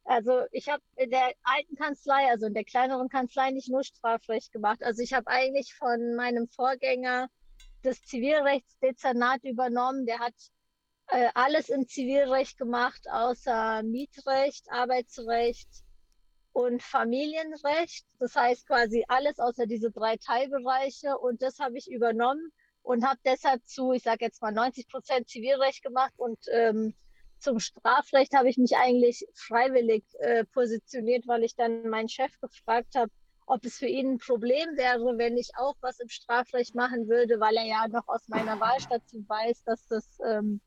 Also 0.06 0.44
ich 0.52 0.70
habe 0.70 0.84
in 0.96 1.10
der 1.10 1.34
alten 1.44 1.76
Kanzlei, 1.76 2.30
also 2.30 2.46
in 2.46 2.54
der 2.54 2.64
kleineren 2.64 3.10
Kanzlei, 3.10 3.50
nicht 3.50 3.70
nur 3.70 3.84
Strafrecht 3.84 4.52
gemacht. 4.52 4.84
Also 4.84 5.02
ich 5.02 5.14
habe 5.14 5.28
eigentlich 5.28 5.74
von 5.74 6.16
meinem 6.16 6.48
Vorgänger 6.48 7.28
das 7.82 8.02
Zivilrechtsdezernat 8.04 9.44
übernommen. 9.44 10.06
Der 10.06 10.20
hat 10.20 10.36
äh, 11.08 11.30
alles 11.34 11.70
im 11.70 11.88
Zivilrecht 11.88 12.58
gemacht, 12.58 13.02
außer 13.10 13.82
Mietrecht, 13.82 14.70
Arbeitsrecht 14.70 15.70
und 16.54 16.84
Familienrecht. 16.84 18.06
Das 18.20 18.36
heißt 18.36 18.68
quasi 18.68 19.06
alles 19.08 19.40
außer 19.40 19.66
diese 19.66 19.90
drei 19.90 20.18
Teilbereiche. 20.18 21.18
Und 21.18 21.42
das 21.42 21.58
habe 21.58 21.80
ich 21.80 21.90
übernommen 21.90 22.52
und 22.84 23.04
habe 23.04 23.20
deshalb 23.26 23.66
zu, 23.66 23.92
ich 23.92 24.04
sage 24.04 24.26
jetzt 24.26 24.42
mal 24.44 24.52
90 24.52 24.88
Prozent 24.88 25.28
Zivilrecht 25.28 25.84
gemacht 25.84 26.14
und 26.18 26.40
ähm, 26.52 26.94
zum 27.46 27.60
Strafrecht 27.60 28.34
habe 28.34 28.50
ich 28.50 28.58
mich 28.58 28.76
eigentlich 28.76 29.26
freiwillig 29.36 30.04
äh, 30.20 30.44
positioniert, 30.46 31.28
weil 31.28 31.44
ich 31.44 31.56
dann 31.56 31.88
meinen 31.90 32.10
Chef 32.10 32.32
gefragt 32.42 32.96
habe, 32.96 33.12
ob 33.46 33.64
es 33.64 33.78
für 33.78 33.86
ihn 33.86 34.14
ein 34.14 34.18
Problem 34.18 34.76
wäre, 34.76 35.18
wenn 35.20 35.38
ich 35.38 35.52
auch 35.56 35.76
was 35.82 36.00
im 36.00 36.10
Strafrecht 36.10 36.74
machen 36.74 37.08
würde, 37.08 37.40
weil 37.40 37.56
er 37.56 37.66
ja 37.66 37.88
noch 37.88 38.08
aus 38.08 38.28
meiner 38.28 38.60
Wahlstation 38.60 39.26
weiß, 39.30 39.64
dass 39.64 39.88
das 39.88 40.18
ähm, 40.28 40.60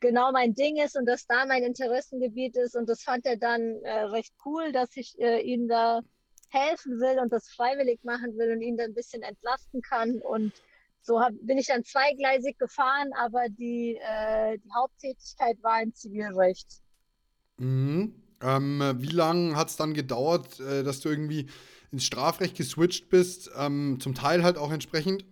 genau 0.00 0.32
mein 0.32 0.54
Ding 0.54 0.76
ist 0.76 0.96
und 0.96 1.06
dass 1.06 1.26
da 1.26 1.46
mein 1.46 1.62
Interessengebiet 1.62 2.56
ist. 2.56 2.74
Und 2.74 2.88
das 2.88 3.02
fand 3.02 3.24
er 3.26 3.36
dann 3.36 3.62
äh, 3.84 4.00
recht 4.16 4.34
cool, 4.44 4.72
dass 4.72 4.96
ich 4.96 5.16
äh, 5.20 5.40
ihm 5.40 5.68
da 5.68 6.00
helfen 6.50 7.00
will 7.00 7.20
und 7.20 7.32
das 7.32 7.48
freiwillig 7.48 8.02
machen 8.02 8.36
will 8.36 8.50
und 8.50 8.60
ihn 8.60 8.76
dann 8.76 8.90
ein 8.90 8.94
bisschen 8.94 9.22
entlasten 9.22 9.80
kann. 9.82 10.18
Und 10.18 10.52
so 11.04 11.20
hab, 11.20 11.32
bin 11.42 11.58
ich 11.58 11.66
dann 11.66 11.84
zweigleisig 11.84 12.58
gefahren, 12.58 13.10
aber 13.18 13.48
die, 13.50 13.98
äh, 14.00 14.58
die 14.58 14.72
Haupttätigkeit 14.74 15.62
war 15.62 15.82
im 15.82 15.94
Zivilrecht. 15.94 16.80
Mhm. 17.58 18.14
Ähm, 18.42 18.82
wie 18.96 19.08
lange 19.08 19.56
hat 19.56 19.68
es 19.68 19.76
dann 19.76 19.94
gedauert, 19.94 20.58
äh, 20.60 20.82
dass 20.82 21.00
du 21.00 21.10
irgendwie 21.10 21.46
ins 21.92 22.04
Strafrecht 22.04 22.56
geswitcht 22.56 23.08
bist? 23.10 23.50
Ähm, 23.56 23.98
zum 24.00 24.14
Teil 24.14 24.42
halt 24.42 24.58
auch 24.58 24.72
entsprechend. 24.72 25.24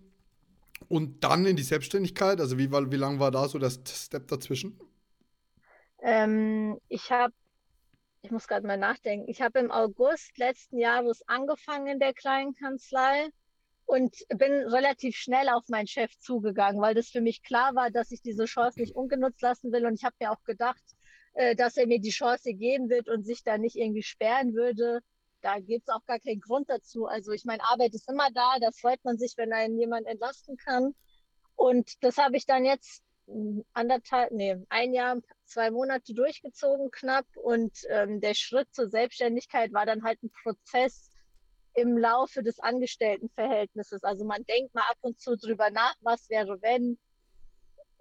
Und 0.89 1.23
dann 1.23 1.45
in 1.45 1.55
die 1.55 1.63
Selbstständigkeit? 1.63 2.39
Also 2.39 2.57
wie, 2.57 2.71
wie 2.71 2.97
lang 2.97 3.19
war 3.19 3.31
da 3.31 3.47
so 3.47 3.57
das 3.57 3.79
Step 3.87 4.27
dazwischen? 4.27 4.79
Ähm, 6.01 6.77
ich 6.87 7.11
habe, 7.11 7.33
ich 8.21 8.31
muss 8.31 8.47
gerade 8.47 8.67
mal 8.67 8.77
nachdenken, 8.77 9.29
ich 9.29 9.41
habe 9.41 9.59
im 9.59 9.71
August 9.71 10.37
letzten 10.37 10.77
Jahres 10.77 11.23
angefangen 11.27 11.87
in 11.87 11.99
der 11.99 12.13
kleinen 12.13 12.53
Kanzlei 12.53 13.29
und 13.85 14.15
bin 14.29 14.53
relativ 14.69 15.15
schnell 15.15 15.49
auf 15.49 15.67
meinen 15.67 15.87
Chef 15.87 16.17
zugegangen, 16.19 16.81
weil 16.81 16.95
das 16.95 17.09
für 17.09 17.21
mich 17.21 17.43
klar 17.43 17.75
war, 17.75 17.91
dass 17.91 18.11
ich 18.11 18.21
diese 18.21 18.45
Chance 18.45 18.79
nicht 18.79 18.95
ungenutzt 18.95 19.41
lassen 19.41 19.71
will. 19.71 19.85
Und 19.85 19.95
ich 19.95 20.03
habe 20.03 20.15
mir 20.19 20.31
auch 20.31 20.43
gedacht, 20.43 20.83
äh, 21.33 21.55
dass 21.55 21.77
er 21.77 21.87
mir 21.87 21.99
die 21.99 22.09
Chance 22.09 22.53
geben 22.53 22.89
wird 22.89 23.09
und 23.09 23.23
sich 23.23 23.43
da 23.43 23.57
nicht 23.57 23.75
irgendwie 23.75 24.03
sperren 24.03 24.53
würde. 24.53 24.99
Da 25.41 25.59
gibt 25.59 25.87
es 25.87 25.93
auch 25.93 26.05
gar 26.05 26.19
keinen 26.19 26.39
Grund 26.39 26.69
dazu. 26.69 27.05
Also 27.05 27.31
ich 27.31 27.43
meine, 27.43 27.63
Arbeit 27.63 27.93
ist 27.93 28.09
immer 28.09 28.29
da, 28.33 28.57
da 28.59 28.71
freut 28.71 29.03
man 29.03 29.17
sich, 29.17 29.33
wenn 29.37 29.51
einen 29.51 29.77
jemand 29.77 30.07
entlasten 30.07 30.57
kann. 30.57 30.95
Und 31.55 32.03
das 32.03 32.17
habe 32.17 32.37
ich 32.37 32.45
dann 32.45 32.65
jetzt 32.65 33.03
anderthalb, 33.73 34.31
nee, 34.31 34.57
ein 34.69 34.93
Jahr, 34.93 35.17
zwei 35.45 35.71
Monate 35.71 36.13
durchgezogen 36.13 36.91
knapp. 36.91 37.25
Und 37.35 37.77
ähm, 37.89 38.21
der 38.21 38.33
Schritt 38.33 38.73
zur 38.73 38.89
Selbstständigkeit 38.89 39.73
war 39.73 39.85
dann 39.85 40.03
halt 40.03 40.21
ein 40.23 40.31
Prozess, 40.43 41.09
im 41.75 41.97
Laufe 41.97 42.43
des 42.43 42.59
Angestelltenverhältnisses. 42.59 44.03
Also 44.03 44.25
man 44.25 44.43
denkt 44.45 44.73
mal 44.73 44.83
ab 44.89 44.97
und 45.01 45.19
zu 45.19 45.35
drüber 45.35 45.69
nach, 45.71 45.95
was 46.01 46.29
wäre, 46.29 46.61
wenn, 46.61 46.97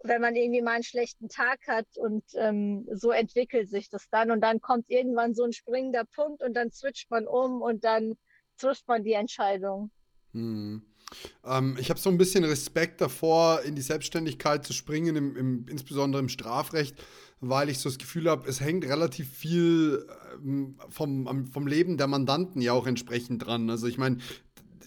wenn 0.03 0.21
man 0.21 0.37
irgendwie 0.37 0.63
mal 0.63 0.75
einen 0.75 0.85
schlechten 0.85 1.29
Tag 1.29 1.61
hat 1.67 1.87
und 1.97 2.25
ähm, 2.35 2.87
so 2.93 3.11
entwickelt 3.11 3.71
sich 3.71 3.89
das 3.89 4.09
dann 4.11 4.31
und 4.31 4.41
dann 4.41 4.61
kommt 4.61 4.91
irgendwann 4.91 5.35
so 5.35 5.45
ein 5.45 5.53
springender 5.53 6.05
Punkt 6.05 6.43
und 6.43 6.55
dann 6.55 6.71
switcht 6.71 7.11
man 7.11 7.27
um 7.27 7.63
und 7.63 7.85
dann 7.85 8.17
trifft 8.59 8.87
man 8.89 9.05
die 9.05 9.15
Entscheidung. 9.15 9.91
Hm. 10.33 10.83
Ähm, 11.45 11.77
ich 11.79 11.91
habe 11.91 12.01
so 12.01 12.11
ein 12.11 12.19
bisschen 12.19 12.45
Respekt 12.45 13.01
davor, 13.01 13.63
in 13.63 13.75
die 13.75 13.83
Selbstständigkeit 13.83 14.65
zu 14.65 14.73
springen, 14.73 15.17
im, 15.17 15.37
im, 15.37 15.67
insbesondere 15.69 16.21
im 16.21 16.29
Strafrecht, 16.29 16.97
weil 17.43 17.69
ich 17.69 17.79
so 17.79 17.89
das 17.89 17.99
Gefühl 17.99 18.31
habe, 18.31 18.49
es 18.49 18.61
hängt 18.61 18.85
relativ 18.85 19.29
viel 19.29 20.07
ähm, 20.43 20.77
vom, 20.89 21.47
vom 21.49 21.67
Leben 21.67 21.99
der 21.99 22.07
Mandanten 22.07 22.63
ja 22.63 22.73
auch 22.73 22.87
entsprechend 22.87 23.45
dran. 23.45 23.69
Also 23.69 23.89
ich 23.89 23.99
meine, 23.99 24.19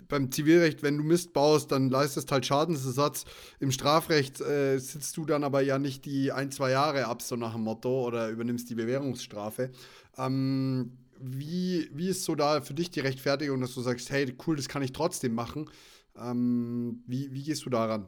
beim 0.07 0.31
Zivilrecht, 0.31 0.81
wenn 0.81 0.97
du 0.97 1.03
Mist 1.03 1.33
baust, 1.33 1.71
dann 1.71 1.89
leistest 1.89 2.31
halt 2.31 2.45
Schadensersatz. 2.45 3.25
Im 3.59 3.71
Strafrecht 3.71 4.39
äh, 4.39 4.77
sitzt 4.77 5.17
du 5.17 5.25
dann 5.25 5.43
aber 5.43 5.61
ja 5.61 5.77
nicht 5.79 6.05
die 6.05 6.31
ein, 6.31 6.49
zwei 6.49 6.71
Jahre 6.71 7.07
ab, 7.07 7.21
so 7.21 7.35
nach 7.35 7.53
dem 7.53 7.63
Motto, 7.63 8.07
oder 8.07 8.29
übernimmst 8.29 8.69
die 8.69 8.75
Bewährungsstrafe. 8.75 9.71
Ähm, 10.17 10.93
wie, 11.19 11.89
wie 11.93 12.09
ist 12.09 12.23
so 12.23 12.35
da 12.35 12.61
für 12.61 12.73
dich 12.73 12.89
die 12.89 13.01
Rechtfertigung, 13.01 13.59
dass 13.59 13.73
du 13.73 13.81
sagst, 13.81 14.09
hey, 14.11 14.33
cool, 14.47 14.55
das 14.55 14.69
kann 14.69 14.81
ich 14.81 14.93
trotzdem 14.93 15.33
machen? 15.33 15.69
Ähm, 16.17 17.03
wie, 17.05 17.33
wie 17.33 17.43
gehst 17.43 17.65
du 17.65 17.69
daran? 17.69 18.07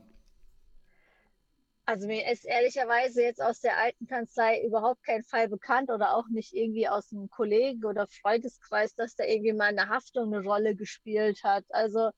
Also 1.88 2.06
mir 2.06 2.30
ist 2.30 2.44
ehrlicherweise 2.44 3.22
jetzt 3.22 3.42
aus 3.42 3.62
der 3.62 3.78
alten 3.78 4.08
Kanzlei 4.08 4.62
überhaupt 4.62 5.02
kein 5.04 5.24
Fall 5.24 5.48
bekannt 5.48 5.90
oder 5.90 6.18
auch 6.18 6.28
nicht 6.28 6.54
irgendwie 6.54 6.90
aus 6.90 7.14
einem 7.14 7.30
Kollegen- 7.30 7.86
oder 7.86 8.08
Freundeskreis, 8.08 8.94
dass 8.96 9.16
da 9.16 9.24
irgendwie 9.24 9.54
mal 9.54 9.70
eine 9.70 9.88
Haftung 9.88 10.34
eine 10.34 10.44
Rolle 10.44 10.76
gespielt 10.76 11.46
hat. 11.46 11.64
Also 11.70 12.10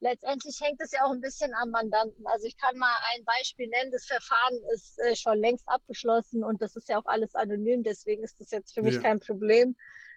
letztendlich 0.00 0.58
hängt 0.62 0.80
es 0.80 0.92
ja 0.92 1.04
auch 1.04 1.10
ein 1.10 1.20
bisschen 1.20 1.52
am 1.52 1.68
Mandanten. 1.68 2.26
Also 2.28 2.46
ich 2.46 2.56
kann 2.56 2.78
mal 2.78 2.96
ein 3.14 3.22
Beispiel 3.26 3.68
nennen. 3.68 3.90
Das 3.90 4.06
Verfahren 4.06 4.58
ist 4.72 4.98
äh, 5.00 5.14
schon 5.14 5.36
längst 5.36 5.68
abgeschlossen 5.68 6.42
und 6.42 6.62
das 6.62 6.74
ist 6.74 6.88
ja 6.88 6.98
auch 6.98 7.04
alles 7.04 7.34
anonym. 7.34 7.82
Deswegen 7.82 8.24
ist 8.24 8.40
das 8.40 8.50
jetzt 8.50 8.72
für 8.72 8.80
mich 8.80 8.94
ja. 8.94 9.02
kein 9.02 9.20
Problem. 9.20 9.76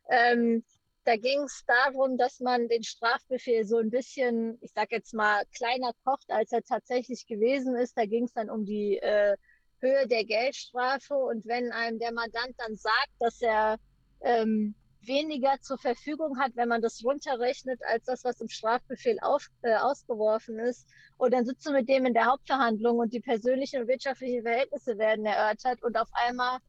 Ähm, 0.10 0.64
da 1.06 1.18
ging 1.18 1.42
es 1.44 1.64
darum, 1.68 2.18
dass 2.18 2.40
man 2.40 2.68
den 2.68 2.84
Strafbefehl 2.84 3.66
so 3.66 3.78
ein 3.78 3.90
bisschen, 3.90 4.58
ich 4.62 4.72
sag 4.74 4.92
jetzt 4.92 5.14
mal, 5.14 5.44
kleiner 5.56 5.92
kocht, 6.04 6.30
als 6.30 6.52
er 6.52 6.64
tatsächlich 6.64 7.26
gewesen 7.28 7.76
ist. 7.76 7.98
Da 7.98 8.06
ging 8.06 8.26
es 8.26 8.34
dann 8.34 8.50
um 8.50 8.66
die 8.66 8.98
äh, 8.98 9.36
Höhe 9.80 10.08
der 10.08 10.24
Geldstrafe. 10.24 11.16
Und 11.16 11.46
wenn 11.46 11.72
einem 11.72 12.00
der 12.00 12.14
Mandant 12.14 12.56
dann 12.58 12.76
sagt, 12.76 13.12
dass 13.20 13.42
er 13.42 13.78
ähm, 14.22 14.76
weniger 15.02 15.60
zur 15.62 15.78
Verfügung 15.78 16.40
hat, 16.40 16.56
wenn 16.56 16.70
man 16.70 16.82
das 16.82 17.04
runterrechnet, 17.04 17.82
als 17.86 18.06
das, 18.06 18.24
was 18.24 18.40
im 18.40 18.48
Strafbefehl 18.48 19.20
auf, 19.22 19.48
äh, 19.62 19.76
ausgeworfen 19.76 20.58
ist. 20.60 20.88
Und 21.18 21.34
dann 21.34 21.46
sitzt 21.46 21.66
du 21.66 21.74
mit 21.74 21.90
dem 21.90 22.06
in 22.06 22.14
der 22.14 22.26
Hauptverhandlung 22.26 23.00
und 23.00 23.12
die 23.12 23.20
persönlichen 23.20 23.82
und 23.82 23.88
wirtschaftlichen 23.90 24.44
Verhältnisse 24.44 24.98
werden 24.98 25.26
erörtert 25.26 25.84
und 25.84 25.98
auf 25.98 26.10
einmal 26.14 26.60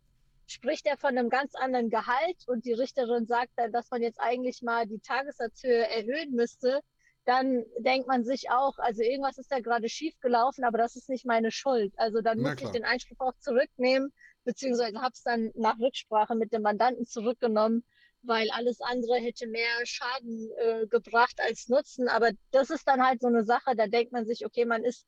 spricht 0.46 0.86
er 0.86 0.96
von 0.96 1.16
einem 1.16 1.30
ganz 1.30 1.54
anderen 1.54 1.90
Gehalt 1.90 2.46
und 2.46 2.64
die 2.64 2.72
Richterin 2.72 3.26
sagt 3.26 3.52
dann, 3.56 3.72
dass 3.72 3.90
man 3.90 4.02
jetzt 4.02 4.20
eigentlich 4.20 4.62
mal 4.62 4.86
die 4.86 5.00
Tagessatzhöhe 5.00 5.88
erhöhen 5.88 6.32
müsste, 6.32 6.80
dann 7.24 7.64
denkt 7.78 8.06
man 8.06 8.24
sich 8.24 8.50
auch, 8.50 8.78
also 8.78 9.02
irgendwas 9.02 9.38
ist 9.38 9.50
da 9.50 9.60
gerade 9.60 9.88
schief 9.88 10.14
gelaufen, 10.20 10.64
aber 10.64 10.78
das 10.78 10.96
ist 10.96 11.08
nicht 11.08 11.24
meine 11.24 11.50
Schuld. 11.50 11.94
Also 11.96 12.20
dann 12.20 12.38
muss 12.40 12.60
ich 12.60 12.68
den 12.68 12.84
Einspruch 12.84 13.20
auch 13.20 13.38
zurücknehmen, 13.38 14.12
beziehungsweise 14.44 15.00
habe 15.00 15.12
es 15.14 15.22
dann 15.22 15.50
nach 15.54 15.78
Rücksprache 15.78 16.34
mit 16.34 16.52
dem 16.52 16.62
Mandanten 16.62 17.06
zurückgenommen, 17.06 17.84
weil 18.22 18.50
alles 18.50 18.80
andere 18.80 19.16
hätte 19.16 19.46
mehr 19.46 19.84
Schaden 19.84 20.50
äh, 20.58 20.86
gebracht 20.86 21.38
als 21.38 21.68
Nutzen. 21.68 22.08
Aber 22.08 22.30
das 22.50 22.70
ist 22.70 22.86
dann 22.86 23.06
halt 23.06 23.22
so 23.22 23.28
eine 23.28 23.44
Sache, 23.44 23.74
da 23.74 23.86
denkt 23.86 24.12
man 24.12 24.26
sich, 24.26 24.44
okay, 24.44 24.66
man 24.66 24.84
ist 24.84 25.06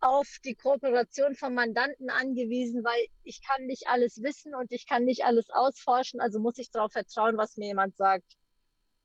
auf 0.00 0.38
die 0.44 0.54
Kooperation 0.54 1.34
vom 1.34 1.54
Mandanten 1.54 2.10
angewiesen, 2.10 2.84
weil 2.84 3.06
ich 3.24 3.42
kann 3.42 3.66
nicht 3.66 3.88
alles 3.88 4.22
wissen 4.22 4.54
und 4.54 4.70
ich 4.70 4.86
kann 4.86 5.04
nicht 5.04 5.24
alles 5.24 5.50
ausforschen, 5.50 6.20
also 6.20 6.38
muss 6.38 6.58
ich 6.58 6.70
darauf 6.70 6.92
vertrauen, 6.92 7.36
was 7.36 7.56
mir 7.56 7.66
jemand 7.66 7.96
sagt. 7.96 8.36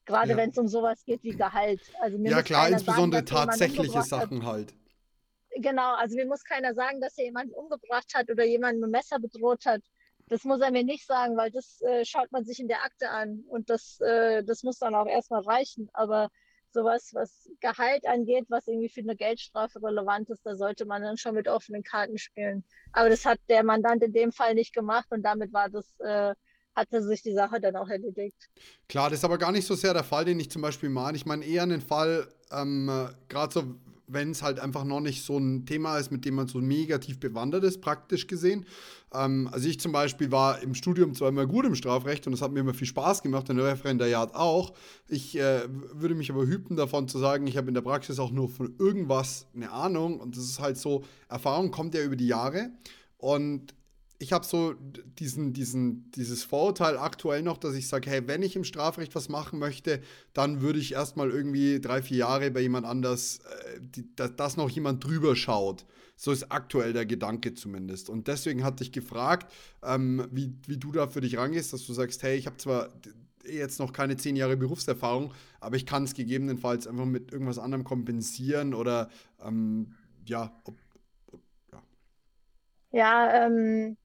Gerade 0.06 0.32
ja. 0.32 0.38
wenn 0.38 0.50
es 0.50 0.58
um 0.58 0.68
sowas 0.68 1.04
geht 1.06 1.24
wie 1.24 1.36
Gehalt. 1.36 1.82
Also 2.02 2.18
mir 2.18 2.32
ja 2.32 2.42
klar, 2.42 2.70
insbesondere 2.70 3.26
sagen, 3.26 3.50
tatsächliche 3.50 4.02
Sachen 4.04 4.46
halt. 4.46 4.74
Genau, 5.56 5.96
also 5.96 6.16
mir 6.16 6.26
muss 6.26 6.44
keiner 6.44 6.74
sagen, 6.74 7.00
dass 7.00 7.18
er 7.18 7.26
jemanden 7.26 7.54
umgebracht 7.54 8.14
hat 8.14 8.30
oder 8.30 8.44
jemanden 8.44 8.82
mit 8.82 8.92
Messer 8.92 9.20
bedroht 9.20 9.66
hat. 9.66 9.82
Das 10.28 10.44
muss 10.44 10.62
er 10.62 10.72
mir 10.72 10.84
nicht 10.84 11.06
sagen, 11.06 11.38
weil 11.38 11.52
das 11.52 11.82
äh, 11.82 12.06
schaut 12.06 12.32
man 12.32 12.44
sich 12.44 12.60
in 12.60 12.68
der 12.68 12.84
Akte 12.84 13.10
an 13.10 13.44
und 13.48 13.70
das, 13.70 14.00
äh, 14.02 14.44
das 14.44 14.64
muss 14.64 14.80
dann 14.80 14.96
auch 14.96 15.06
erstmal 15.06 15.42
reichen. 15.42 15.90
Aber 15.94 16.30
sowas, 16.74 17.12
was 17.14 17.50
Gehalt 17.60 18.06
angeht, 18.08 18.46
was 18.50 18.68
irgendwie 18.68 18.90
für 18.90 19.02
eine 19.02 19.16
Geldstrafe 19.16 19.82
relevant 19.82 20.30
ist, 20.30 20.46
da 20.46 20.56
sollte 20.56 20.86
man 20.86 21.02
dann 21.02 21.18
schon 21.18 21.36
mit 21.36 21.48
offenen 21.48 21.84
Karten 21.84 22.18
spielen. 22.18 22.64
Aber 22.92 23.10
das 23.10 23.26
hat 23.26 23.40
der 23.50 23.64
Mandant 23.64 24.04
in 24.04 24.14
dem 24.14 24.32
Fall 24.32 24.56
nicht 24.56 24.74
gemacht 24.74 25.08
und 25.12 25.24
damit 25.24 25.54
war 25.54 25.70
das, 25.70 25.86
äh, 26.00 26.34
hatte 26.76 27.04
sich 27.04 27.22
die 27.22 27.34
Sache 27.34 27.62
dann 27.62 27.76
auch 27.76 27.88
erledigt. 27.88 28.50
Klar, 28.90 29.10
das 29.10 29.20
ist 29.20 29.26
aber 29.26 29.38
gar 29.38 29.52
nicht 29.52 29.68
so 29.68 29.76
sehr 29.76 29.94
der 29.94 30.04
Fall, 30.04 30.26
den 30.26 30.40
ich 30.40 30.50
zum 30.50 30.62
Beispiel 30.62 30.90
meine. 30.90 31.16
Ich 31.16 31.26
meine 31.26 31.46
eher 31.46 31.64
einen 31.64 31.82
Fall, 31.82 32.28
ähm, 32.52 32.90
gerade 33.30 33.54
so 33.54 33.76
wenn 34.08 34.32
es 34.32 34.44
halt 34.44 34.60
einfach 34.60 34.84
noch 34.84 35.00
nicht 35.00 35.24
so 35.24 35.38
ein 35.38 35.66
Thema 35.66 35.98
ist, 35.98 36.12
mit 36.12 36.26
dem 36.26 36.36
man 36.36 36.48
so 36.48 36.60
negativ 36.60 37.20
bewandert 37.20 37.64
ist, 37.64 37.82
praktisch 37.82 38.28
gesehen. 38.28 38.66
Ähm, 39.14 39.50
also 39.52 39.68
ich 39.68 39.80
zum 39.80 39.92
Beispiel 39.92 40.32
war 40.32 40.62
im 40.62 40.76
Studium 40.76 41.14
zwar 41.14 41.30
immer 41.30 41.46
gut 41.46 41.66
im 41.66 41.76
Strafrecht 41.76 42.28
und 42.28 42.34
es 42.34 42.42
hat 42.42 42.52
mir 42.52 42.60
immer 42.62 42.74
viel 42.74 42.88
Spaß 42.88 43.22
gemacht, 43.22 43.50
in 43.50 43.58
der 43.58 43.66
Referendariat 43.66 44.36
auch. 44.36 44.74
Ich 45.08 45.38
äh, 45.38 45.62
würde 45.94 46.16
mich 46.16 46.30
aber 46.32 46.46
hüten 46.46 46.76
davon 46.76 47.08
zu 47.08 47.20
sagen, 47.20 47.48
ich 47.48 47.58
habe 47.58 47.68
in 47.68 47.74
der 47.74 47.82
Praxis 47.82 48.20
auch 48.20 48.32
nur 48.32 48.50
von 48.50 48.76
irgendwas 48.80 49.48
eine 49.56 49.72
Ahnung 49.72 50.20
und 50.20 50.36
das 50.36 50.44
ist 50.44 50.60
halt 50.60 50.78
so, 50.78 51.04
Erfahrung 51.30 51.72
kommt 51.72 51.94
ja 51.94 52.04
über 52.04 52.16
die 52.16 52.28
Jahre 52.28 52.72
und 53.18 53.74
ich 54.24 54.32
habe 54.32 54.46
so 54.46 54.74
diesen, 55.20 55.54
diesen, 55.54 56.10
dieses 56.12 56.44
Vorurteil 56.44 56.98
aktuell 56.98 57.44
noch, 57.44 57.58
dass 57.58 57.76
ich 57.76 57.90
sage, 57.90 58.10
hey, 58.10 58.26
wenn 58.26 58.42
ich 58.42 58.56
im 58.56 58.64
Strafrecht 58.64 59.14
was 59.16 59.28
machen 59.28 59.60
möchte, 59.60 60.02
dann 60.34 60.62
würde 60.62 60.80
ich 60.80 60.94
erstmal 60.94 61.30
irgendwie 61.30 61.82
drei, 61.82 62.02
vier 62.02 62.18
Jahre 62.18 62.50
bei 62.50 62.62
jemand 62.62 62.86
anders, 62.86 63.42
äh, 63.98 64.04
dass 64.16 64.56
noch 64.56 64.70
jemand 64.70 65.04
drüber 65.04 65.36
schaut. 65.36 65.86
So 66.16 66.32
ist 66.32 66.52
aktuell 66.52 66.94
der 66.94 67.06
Gedanke 67.06 67.54
zumindest. 67.54 68.10
Und 68.10 68.28
deswegen 68.30 68.64
hatte 68.64 68.84
ich 68.84 68.94
gefragt, 68.94 69.52
ähm, 69.84 70.26
wie, 70.32 70.56
wie 70.68 70.78
du 70.78 70.94
da 70.94 71.08
für 71.08 71.22
dich 71.22 71.38
rangehst, 71.38 71.74
dass 71.74 71.86
du 71.86 71.92
sagst, 71.92 72.24
hey, 72.24 72.38
ich 72.38 72.46
habe 72.46 72.58
zwar 72.58 72.90
jetzt 73.46 73.80
noch 73.80 73.92
keine 73.92 74.16
zehn 74.16 74.38
Jahre 74.38 74.56
Berufserfahrung, 74.56 75.34
aber 75.60 75.76
ich 75.76 75.86
kann 75.86 76.06
es 76.06 76.14
gegebenenfalls 76.14 76.88
einfach 76.88 77.06
mit 77.06 77.34
irgendwas 77.34 77.60
anderem 77.60 77.84
kompensieren 77.84 78.74
oder 78.74 79.10
ähm, 79.44 79.94
ja, 80.26 80.58
ob, 80.64 80.78
ja. 81.74 81.84
Ja, 82.92 83.46
ähm, 83.48 83.98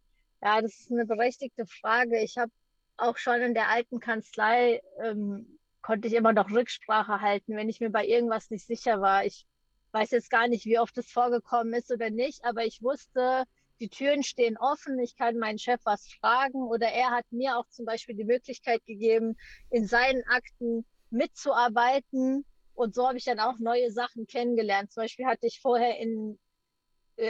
ja, 0.43 0.61
das 0.61 0.79
ist 0.79 0.91
eine 0.91 1.07
berechtigte 1.07 1.67
Frage. 1.67 2.21
Ich 2.21 2.39
habe 2.39 2.53
auch 2.97 3.17
schon 3.17 3.41
in 3.41 3.55
der 3.55 3.69
alten 3.69 4.01
Kanzlei, 4.01 4.83
ähm, 5.03 5.59
konnte 5.83 6.09
ich 6.09 6.15
immer 6.15 6.33
noch 6.33 6.51
Rücksprache 6.51 7.21
halten, 7.21 7.57
wenn 7.57 7.69
ich 7.69 7.81
mir 7.81 7.91
bei 7.91 8.07
irgendwas 8.07 8.51
nicht 8.51 8.67
sicher 8.67 9.01
war. 9.01 9.25
Ich 9.25 9.47
weiß 9.93 10.11
jetzt 10.11 10.31
gar 10.31 10.49
nicht, 10.49 10.67
wie 10.67 10.79
oft 10.79 10.97
das 10.97 11.11
vorgekommen 11.11 11.73
ist 11.73 11.91
oder 11.91 12.11
nicht, 12.11 12.45
aber 12.45 12.65
ich 12.65 12.83
wusste, 12.83 13.45
die 13.81 13.89
Türen 13.89 14.23
stehen 14.23 14.57
offen, 14.59 14.99
ich 14.99 15.17
kann 15.17 15.39
meinen 15.39 15.59
Chef 15.59 15.81
was 15.85 16.09
fragen 16.21 16.63
oder 16.63 16.89
er 16.89 17.11
hat 17.11 17.25
mir 17.31 17.57
auch 17.57 17.69
zum 17.69 17.85
Beispiel 17.85 18.17
die 18.17 18.25
Möglichkeit 18.25 18.85
gegeben, 18.87 19.37
in 19.71 19.87
seinen 19.87 20.25
Akten 20.27 20.85
mitzuarbeiten. 21.11 22.45
Und 22.75 22.95
so 22.95 23.07
habe 23.07 23.19
ich 23.19 23.25
dann 23.25 23.41
auch 23.41 23.59
neue 23.59 23.91
Sachen 23.91 24.27
kennengelernt. 24.27 24.93
Zum 24.93 25.05
Beispiel 25.05 25.27
hatte 25.27 25.47
ich 25.47 25.61
vorher 25.61 25.99
in 25.99 26.39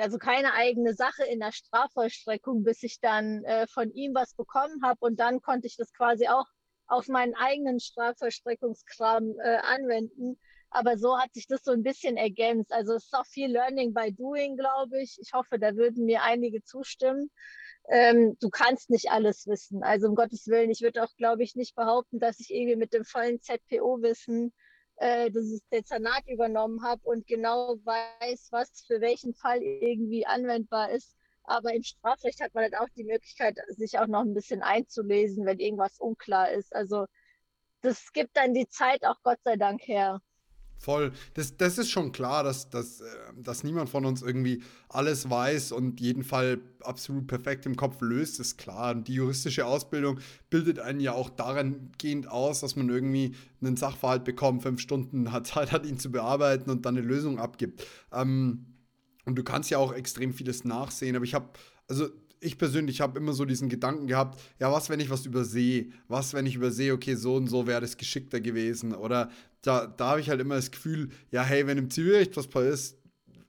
also 0.01 0.19
keine 0.19 0.55
eigene 0.55 0.95
Sache 0.95 1.25
in 1.25 1.41
der 1.41 1.53
Strafvollstreckung, 1.53 2.63
bis 2.63 2.83
ich 2.83 3.01
dann 3.01 3.45
äh, 3.45 3.67
von 3.67 3.91
ihm 3.93 4.15
was 4.15 4.35
bekommen 4.35 4.83
habe 4.83 4.99
und 5.01 5.19
dann 5.19 5.41
konnte 5.41 5.67
ich 5.67 5.77
das 5.77 5.93
quasi 5.93 6.29
auch 6.29 6.47
auf 6.87 7.09
meinen 7.09 7.35
eigenen 7.35 7.81
Strafvollstreckungskram 7.81 9.35
äh, 9.43 9.57
anwenden. 9.59 10.39
Aber 10.71 10.99
so 10.99 11.19
hat 11.19 11.33
sich 11.33 11.47
das 11.47 11.63
so 11.65 11.73
ein 11.73 11.83
bisschen 11.83 12.17
ergänzt. 12.17 12.73
Also 12.73 12.95
es 12.95 13.05
ist 13.05 13.15
auch 13.15 13.27
viel 13.27 13.51
Learning 13.51 13.95
by 13.95 14.13
Doing, 14.13 14.57
glaube 14.57 15.01
ich. 15.01 15.19
Ich 15.21 15.33
hoffe, 15.33 15.59
da 15.59 15.75
würden 15.77 16.05
mir 16.05 16.23
einige 16.23 16.63
zustimmen. 16.63 17.31
Ähm, 17.91 18.37
du 18.41 18.51
kannst 18.51 18.91
nicht 18.91 19.11
alles 19.11 19.47
wissen. 19.47 19.83
Also 19.83 20.09
um 20.09 20.15
Gottes 20.15 20.47
Willen, 20.47 20.71
ich 20.71 20.83
würde 20.83 21.03
auch, 21.03 21.15
glaube 21.17 21.43
ich, 21.43 21.55
nicht 21.55 21.75
behaupten, 21.75 22.19
dass 22.19 22.39
ich 22.41 22.53
irgendwie 22.53 22.77
mit 22.77 22.93
dem 22.93 23.05
vollen 23.05 23.41
ZPO-Wissen 23.41 24.53
äh, 24.99 25.31
das 25.31 25.61
Dezernat 25.73 26.27
übernommen 26.29 26.83
habe 26.83 27.03
und 27.05 27.27
genau 27.27 27.77
weiß, 27.85 28.49
was 28.51 28.85
für 28.87 29.01
welchen 29.01 29.35
Fall 29.35 29.63
irgendwie 29.63 30.27
anwendbar 30.27 30.91
ist. 30.91 31.17
Aber 31.45 31.73
im 31.73 31.83
Strafrecht 31.83 32.41
hat 32.41 32.55
man 32.55 32.71
dann 32.71 32.81
auch 32.81 32.89
die 32.97 33.05
Möglichkeit, 33.05 33.59
sich 33.69 33.99
auch 33.99 34.07
noch 34.07 34.21
ein 34.21 34.35
bisschen 34.35 34.63
einzulesen, 34.63 35.47
wenn 35.47 35.59
irgendwas 35.61 35.99
unklar 35.99 36.51
ist. 36.51 36.75
Also 36.75 37.07
das 37.81 38.13
gibt 38.13 38.37
dann 38.37 38.55
die 38.55 38.69
Zeit 38.69 39.05
auch 39.05 39.23
Gott 39.23 39.39
sei 39.45 39.57
Dank 39.57 39.87
her. 39.87 40.21
Voll. 40.79 41.13
Das, 41.35 41.57
das 41.57 41.77
ist 41.77 41.91
schon 41.91 42.13
klar, 42.13 42.45
dass, 42.45 42.71
dass, 42.71 43.01
äh, 43.01 43.05
dass 43.37 43.65
niemand 43.65 43.91
von 43.91 44.07
uns 44.07 44.23
irgendwie 44.23 44.63
alles 44.89 45.29
weiß 45.29 45.73
und 45.73 46.01
jeden 46.01 46.23
Fall 46.23 46.61
absolut 46.83 47.27
perfekt 47.27 47.67
im 47.67 47.75
Kopf 47.75 48.01
löst, 48.01 48.39
ist 48.39 48.59
klar. 48.59 48.95
Und 48.95 49.09
die 49.09 49.15
juristische 49.15 49.67
Ausbildung 49.67 50.21
bildet 50.51 50.79
einen 50.79 51.01
ja 51.01 51.13
auch 51.13 51.31
darin 51.31 51.91
gehend 51.99 52.29
aus, 52.29 52.61
dass 52.61 52.77
man 52.77 52.89
irgendwie 52.89 53.35
einen 53.61 53.77
Sachverhalt 53.77 54.23
bekommt, 54.25 54.63
fünf 54.63 54.81
Stunden 54.81 55.33
hat 55.33 55.49
Zeit 55.49 55.73
hat, 55.73 55.85
ihn 55.85 55.99
zu 55.99 56.13
bearbeiten 56.13 56.71
und 56.71 56.87
dann 56.87 56.97
eine 56.97 57.07
Lösung 57.07 57.41
abgibt. 57.41 57.85
Ähm, 58.13 58.67
und 59.25 59.35
du 59.37 59.43
kannst 59.43 59.71
ja 59.71 59.79
auch 59.79 59.93
extrem 59.93 60.33
vieles 60.33 60.65
nachsehen, 60.65 61.17
aber 61.17 61.25
ich 61.25 61.35
habe, 61.35 61.51
also 61.89 62.09
ich 62.41 62.59
persönlich 62.59 63.01
habe 63.01 63.19
immer 63.19 63.33
so 63.33 63.45
diesen 63.45 63.69
Gedanken 63.69 64.07
gehabt, 64.07 64.41
ja, 64.59 64.73
was, 64.73 64.89
wenn 64.89 65.01
ich 65.01 65.11
was 65.11 65.27
übersehe? 65.27 65.91
Was, 66.09 66.35
wenn 66.35 66.47
ich 66.47 66.55
übersehe, 66.55 66.93
okay, 66.93 67.15
so 67.15 67.37
und 67.37 67.49
so 67.49 67.67
wäre 67.67 67.81
das 67.81 67.97
geschickter 67.97 68.41
gewesen? 68.41 68.95
Oder 68.95 69.31
da, 69.63 69.87
da 69.87 70.11
habe 70.11 70.21
ich 70.21 70.31
halt 70.31 70.41
immer 70.41 70.57
das 70.57 70.71
Gefühl, 70.71 71.11
ja, 71.31 71.43
hey, 71.43 71.67
wenn 71.67 71.79
im 71.79 71.91
Zivilrecht 71.91 72.37
was 72.37 72.47
ist, 72.47 72.99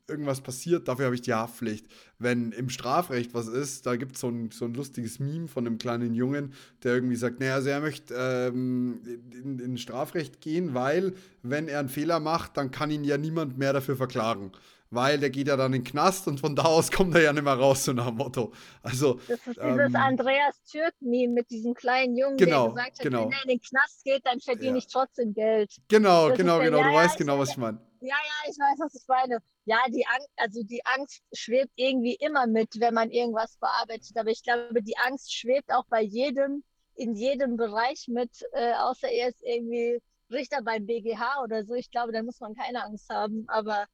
irgendwas 0.10 0.42
passiert, 0.42 0.88
dafür 0.88 1.06
habe 1.06 1.16
ich 1.16 1.22
die 1.22 1.34
Haftpflicht. 1.34 1.86
Wenn 2.18 2.52
im 2.52 2.70
Strafrecht 2.70 3.34
was 3.34 3.48
ist, 3.48 3.86
da 3.86 3.96
gibt 3.96 4.18
so 4.18 4.30
es 4.50 4.58
so 4.58 4.66
ein 4.66 4.74
lustiges 4.74 5.20
Meme 5.20 5.48
von 5.48 5.66
einem 5.66 5.78
kleinen 5.78 6.14
Jungen, 6.14 6.54
der 6.84 6.96
irgendwie 6.96 7.16
sagt, 7.16 7.40
naja, 7.40 7.56
also 7.56 7.70
er 7.70 7.80
möchte 7.80 8.16
ähm, 8.18 9.02
in, 9.32 9.60
in 9.60 9.78
Strafrecht 9.78 10.42
gehen, 10.42 10.74
weil 10.74 11.14
wenn 11.44 11.68
er 11.68 11.80
einen 11.80 11.90
Fehler 11.90 12.20
macht, 12.20 12.58
dann 12.58 12.72
kann 12.72 12.92
ihn 12.92 13.04
ja 13.04 13.18
niemand 13.18 13.58
mehr 13.58 13.72
dafür 13.72 13.96
verklagen. 13.96 14.52
Weil 14.92 15.20
der 15.20 15.30
geht 15.30 15.48
ja 15.48 15.56
dann 15.56 15.74
in 15.74 15.84
den 15.84 15.92
Knast 15.92 16.28
und 16.28 16.40
von 16.40 16.56
da 16.56 16.64
aus 16.64 16.92
kommt 16.92 17.16
er 17.16 17.22
ja 17.22 17.34
nicht 17.34 17.44
mehr 17.44 17.54
raus, 17.54 17.86
so 17.86 17.94
nach 17.94 18.08
dem 18.08 18.16
Motto. 18.16 18.52
Also, 18.82 19.20
das 19.28 19.40
ist 19.46 19.48
dieses 19.48 19.60
ähm, 19.60 19.96
Andreas 19.96 20.62
Türk-Meme 20.64 21.34
mit 21.34 21.50
diesem 21.50 21.74
kleinen 21.74 22.18
Jungen, 22.18 22.38
genau, 22.38 22.70
der 22.70 22.76
gesagt 22.76 23.00
hat, 23.00 23.04
genau. 23.04 23.24
wenn 23.26 23.32
er 23.32 23.42
in 23.44 23.50
den 23.50 23.62
Knast 23.62 24.04
geht, 24.04 24.26
dann 24.26 24.40
verdiene 24.40 24.72
ja. 24.72 24.78
ich 24.78 24.88
trotzdem 24.88 25.34
Geld. 25.34 25.76
Genau, 25.88 26.30
das 26.30 26.38
genau, 26.38 26.60
genau. 26.60 26.82
du 26.82 26.90
ja, 26.90 26.94
weißt 26.94 27.18
genau, 27.18 27.38
was 27.38 27.52
ich 27.52 27.58
meine. 27.58 27.80
Ja, 28.02 28.16
ja, 28.16 28.50
ich 28.50 28.58
weiß, 28.58 28.80
was 28.80 28.96
ich 28.96 29.08
meine. 29.08 29.40
Ja, 29.66 29.78
die 29.90 30.06
Angst, 30.08 30.30
also 30.38 30.64
die 30.64 30.82
Angst 30.86 31.22
schwebt 31.34 31.72
irgendwie 31.76 32.16
immer 32.16 32.48
mit, 32.48 32.80
wenn 32.80 32.94
man 32.94 33.12
irgendwas 33.12 33.58
bearbeitet. 33.58 34.16
Aber 34.16 34.30
ich 34.30 34.42
glaube, 34.42 34.82
die 34.82 34.98
Angst 34.98 35.36
schwebt 35.36 35.72
auch 35.74 35.86
bei 35.90 36.02
jedem, 36.02 36.64
in 36.96 37.14
jedem 37.14 37.58
Bereich 37.58 38.08
mit, 38.08 38.32
äh, 38.54 38.74
außer 38.74 39.10
er 39.10 39.30
ist 39.30 39.44
irgendwie 39.44 40.02
Richter 40.32 40.62
beim 40.62 40.86
BGH 40.86 41.44
oder 41.44 41.66
so. 41.66 41.74
Ich 41.74 41.92
glaube, 41.92 42.14
da 42.14 42.24
muss 42.24 42.40
man 42.40 42.56
keine 42.56 42.84
Angst 42.84 43.10
haben. 43.10 43.46
Aber 43.48 43.86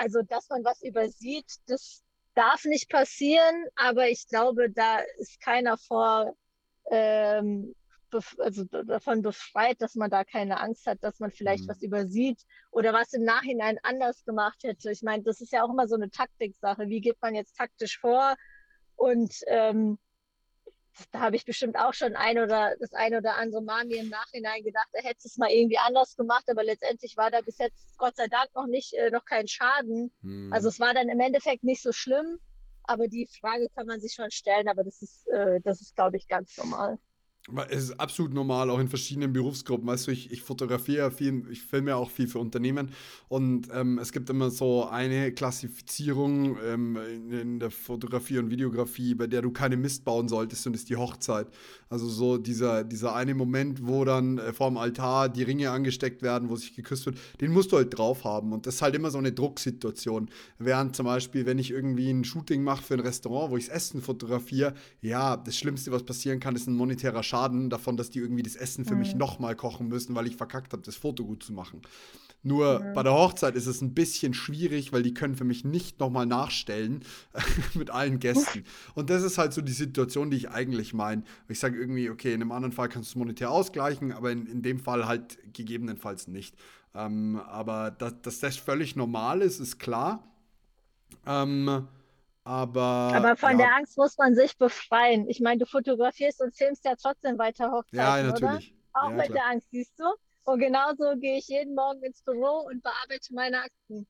also, 0.00 0.22
dass 0.22 0.48
man 0.48 0.64
was 0.64 0.80
übersieht, 0.82 1.44
das 1.66 2.02
darf 2.34 2.64
nicht 2.64 2.88
passieren. 2.88 3.66
Aber 3.76 4.08
ich 4.08 4.26
glaube, 4.28 4.70
da 4.70 5.00
ist 5.18 5.40
keiner 5.42 5.76
vor 5.76 6.34
ähm, 6.90 7.74
also 8.38 8.64
davon 8.64 9.20
befreit, 9.20 9.80
dass 9.80 9.94
man 9.94 10.10
da 10.10 10.24
keine 10.24 10.58
Angst 10.58 10.86
hat, 10.86 11.04
dass 11.04 11.20
man 11.20 11.30
vielleicht 11.30 11.64
mhm. 11.64 11.68
was 11.68 11.82
übersieht 11.82 12.40
oder 12.70 12.94
was 12.94 13.12
im 13.12 13.24
Nachhinein 13.24 13.78
anders 13.82 14.24
gemacht 14.24 14.62
hätte. 14.62 14.90
Ich 14.90 15.02
meine, 15.02 15.22
das 15.22 15.42
ist 15.42 15.52
ja 15.52 15.62
auch 15.62 15.70
immer 15.70 15.86
so 15.86 15.96
eine 15.96 16.10
Taktiksache. 16.10 16.88
Wie 16.88 17.02
geht 17.02 17.20
man 17.20 17.34
jetzt 17.34 17.56
taktisch 17.56 18.00
vor? 18.00 18.36
Und 18.96 19.34
ähm, 19.48 19.98
da 21.12 21.20
habe 21.20 21.36
ich 21.36 21.44
bestimmt 21.44 21.76
auch 21.76 21.94
schon 21.94 22.16
ein 22.16 22.38
oder 22.38 22.74
das 22.78 22.92
ein 22.92 23.14
oder 23.14 23.36
andere 23.36 23.62
Mal 23.62 23.84
mir 23.84 24.00
im 24.00 24.08
Nachhinein 24.08 24.62
gedacht, 24.62 24.88
er 24.92 25.02
hätte 25.02 25.20
es 25.24 25.36
mal 25.36 25.50
irgendwie 25.50 25.78
anders 25.78 26.16
gemacht, 26.16 26.44
aber 26.48 26.64
letztendlich 26.64 27.16
war 27.16 27.30
da 27.30 27.40
bis 27.40 27.58
jetzt 27.58 27.96
Gott 27.98 28.16
sei 28.16 28.26
Dank 28.28 28.54
noch 28.54 28.66
nicht 28.66 28.94
äh, 28.94 29.10
noch 29.10 29.24
kein 29.24 29.48
Schaden. 29.48 30.12
Mhm. 30.22 30.52
Also 30.52 30.68
es 30.68 30.80
war 30.80 30.94
dann 30.94 31.08
im 31.08 31.20
Endeffekt 31.20 31.64
nicht 31.64 31.82
so 31.82 31.92
schlimm, 31.92 32.38
aber 32.84 33.08
die 33.08 33.28
Frage 33.40 33.68
kann 33.74 33.86
man 33.86 34.00
sich 34.00 34.14
schon 34.14 34.30
stellen, 34.30 34.68
aber 34.68 34.84
das 34.84 35.02
ist 35.02 35.28
äh, 35.28 35.60
das 35.62 35.80
ist 35.80 35.94
glaube 35.94 36.16
ich 36.16 36.28
ganz 36.28 36.56
normal. 36.56 36.98
Es 37.70 37.84
ist 37.84 37.98
absolut 37.98 38.34
normal, 38.34 38.68
auch 38.68 38.78
in 38.78 38.88
verschiedenen 38.88 39.32
Berufsgruppen. 39.32 39.86
Weißt 39.86 40.06
du, 40.06 40.10
ich, 40.10 40.30
ich 40.30 40.42
fotografiere 40.42 41.10
viel, 41.10 41.42
ich 41.50 41.62
filme 41.62 41.96
auch 41.96 42.10
viel 42.10 42.28
für 42.28 42.38
Unternehmen 42.38 42.90
und 43.28 43.68
ähm, 43.72 43.98
es 43.98 44.12
gibt 44.12 44.28
immer 44.28 44.50
so 44.50 44.86
eine 44.86 45.32
Klassifizierung 45.32 46.58
ähm, 46.62 46.96
in, 46.96 47.32
in, 47.32 47.58
der 47.58 47.70
Fotografie 47.70 48.38
und 48.38 48.50
Videografie, 48.50 49.14
bei 49.14 49.26
der 49.26 49.40
du 49.40 49.50
keine 49.52 49.78
Mist 49.78 50.04
bauen 50.04 50.28
solltest 50.28 50.66
und 50.66 50.74
das 50.74 50.82
ist 50.82 50.90
die 50.90 50.96
Hochzeit. 50.96 51.48
Also 51.88 52.08
so 52.08 52.36
dieser, 52.36 52.84
dieser 52.84 53.14
eine 53.14 53.34
Moment, 53.34 53.86
wo 53.86 54.04
dann 54.04 54.36
äh, 54.36 54.52
vorm 54.52 54.76
Altar 54.76 55.30
die 55.30 55.42
Ringe 55.42 55.70
angesteckt 55.70 56.20
werden, 56.22 56.50
wo 56.50 56.56
sich 56.56 56.76
geküsst 56.76 57.06
wird, 57.06 57.18
den 57.40 57.52
musst 57.52 57.72
du 57.72 57.76
halt 57.76 57.96
drauf 57.96 58.24
haben 58.24 58.52
und 58.52 58.66
das 58.66 58.76
ist 58.76 58.82
halt 58.82 58.94
immer 58.94 59.10
so 59.10 59.18
eine 59.18 59.32
Drucksituation. 59.32 60.28
Während 60.58 60.94
zum 60.94 61.06
Beispiel, 61.06 61.46
wenn 61.46 61.58
ich 61.58 61.70
irgendwie 61.70 62.10
ein 62.10 62.22
Shooting 62.24 62.62
mache 62.62 62.82
für 62.82 62.94
ein 62.94 63.00
Restaurant, 63.00 63.50
wo 63.50 63.56
ich 63.56 63.66
das 63.66 63.74
Essen 63.74 64.02
fotografiere, 64.02 64.74
ja, 65.00 65.38
das 65.38 65.56
Schlimmste, 65.56 65.90
was 65.90 66.02
passieren 66.02 66.38
kann, 66.38 66.54
ist 66.54 66.68
ein 66.68 66.74
monetärer 66.74 67.22
Schaden 67.30 67.70
davon, 67.70 67.96
dass 67.96 68.10
die 68.10 68.18
irgendwie 68.18 68.42
das 68.42 68.56
Essen 68.56 68.84
für 68.84 68.94
mhm. 68.94 69.00
mich 69.00 69.14
nochmal 69.14 69.54
kochen 69.54 69.88
müssen, 69.88 70.14
weil 70.16 70.26
ich 70.26 70.36
verkackt 70.36 70.72
habe, 70.72 70.82
das 70.82 70.96
Foto 70.96 71.24
gut 71.24 71.42
zu 71.42 71.52
machen. 71.52 71.80
Nur 72.42 72.80
mhm. 72.80 72.94
bei 72.94 73.02
der 73.02 73.12
Hochzeit 73.12 73.54
ist 73.54 73.66
es 73.66 73.80
ein 73.82 73.94
bisschen 73.94 74.34
schwierig, 74.34 74.92
weil 74.92 75.02
die 75.02 75.14
können 75.14 75.36
für 75.36 75.44
mich 75.44 75.64
nicht 75.64 76.00
nochmal 76.00 76.26
nachstellen 76.26 77.04
mit 77.74 77.90
allen 77.90 78.18
Gästen. 78.18 78.64
Und 78.94 79.10
das 79.10 79.22
ist 79.22 79.38
halt 79.38 79.52
so 79.52 79.60
die 79.60 79.72
Situation, 79.72 80.30
die 80.30 80.38
ich 80.38 80.50
eigentlich 80.50 80.92
meine. 80.92 81.22
Ich 81.48 81.60
sage 81.60 81.78
irgendwie, 81.78 82.10
okay, 82.10 82.32
in 82.32 82.42
einem 82.42 82.52
anderen 82.52 82.72
Fall 82.72 82.88
kannst 82.88 83.10
du 83.10 83.12
es 83.12 83.16
monetär 83.16 83.50
ausgleichen, 83.50 84.12
aber 84.12 84.32
in, 84.32 84.46
in 84.46 84.62
dem 84.62 84.80
Fall 84.80 85.06
halt 85.06 85.38
gegebenenfalls 85.52 86.28
nicht. 86.28 86.56
Ähm, 86.94 87.40
aber 87.46 87.90
dass, 87.92 88.20
dass 88.22 88.40
das 88.40 88.56
völlig 88.56 88.96
normal 88.96 89.42
ist, 89.42 89.60
ist 89.60 89.78
klar. 89.78 90.26
Ähm, 91.26 91.86
aber, 92.44 93.12
Aber 93.14 93.36
von 93.36 93.52
ja. 93.52 93.66
der 93.66 93.76
Angst 93.76 93.98
muss 93.98 94.16
man 94.16 94.34
sich 94.34 94.56
befreien. 94.56 95.28
Ich 95.28 95.40
meine, 95.40 95.58
du 95.58 95.66
fotografierst 95.66 96.40
und 96.40 96.56
filmst 96.56 96.84
ja 96.84 96.94
trotzdem 97.00 97.38
weiter 97.38 97.70
Hochzeiten, 97.70 97.96
Ja, 97.96 98.22
natürlich. 98.22 98.74
Oder? 98.74 99.04
Auch 99.04 99.10
ja, 99.10 99.16
mit 99.16 99.26
klar. 99.26 99.38
der 99.38 99.46
Angst, 99.46 99.68
siehst 99.70 99.98
du? 99.98 100.04
Und 100.44 100.58
genauso 100.58 101.16
gehe 101.18 101.38
ich 101.38 101.48
jeden 101.48 101.74
Morgen 101.74 102.02
ins 102.02 102.22
Büro 102.22 102.66
und 102.66 102.82
bearbeite 102.82 103.34
meine 103.34 103.58
Akten. 103.58 104.06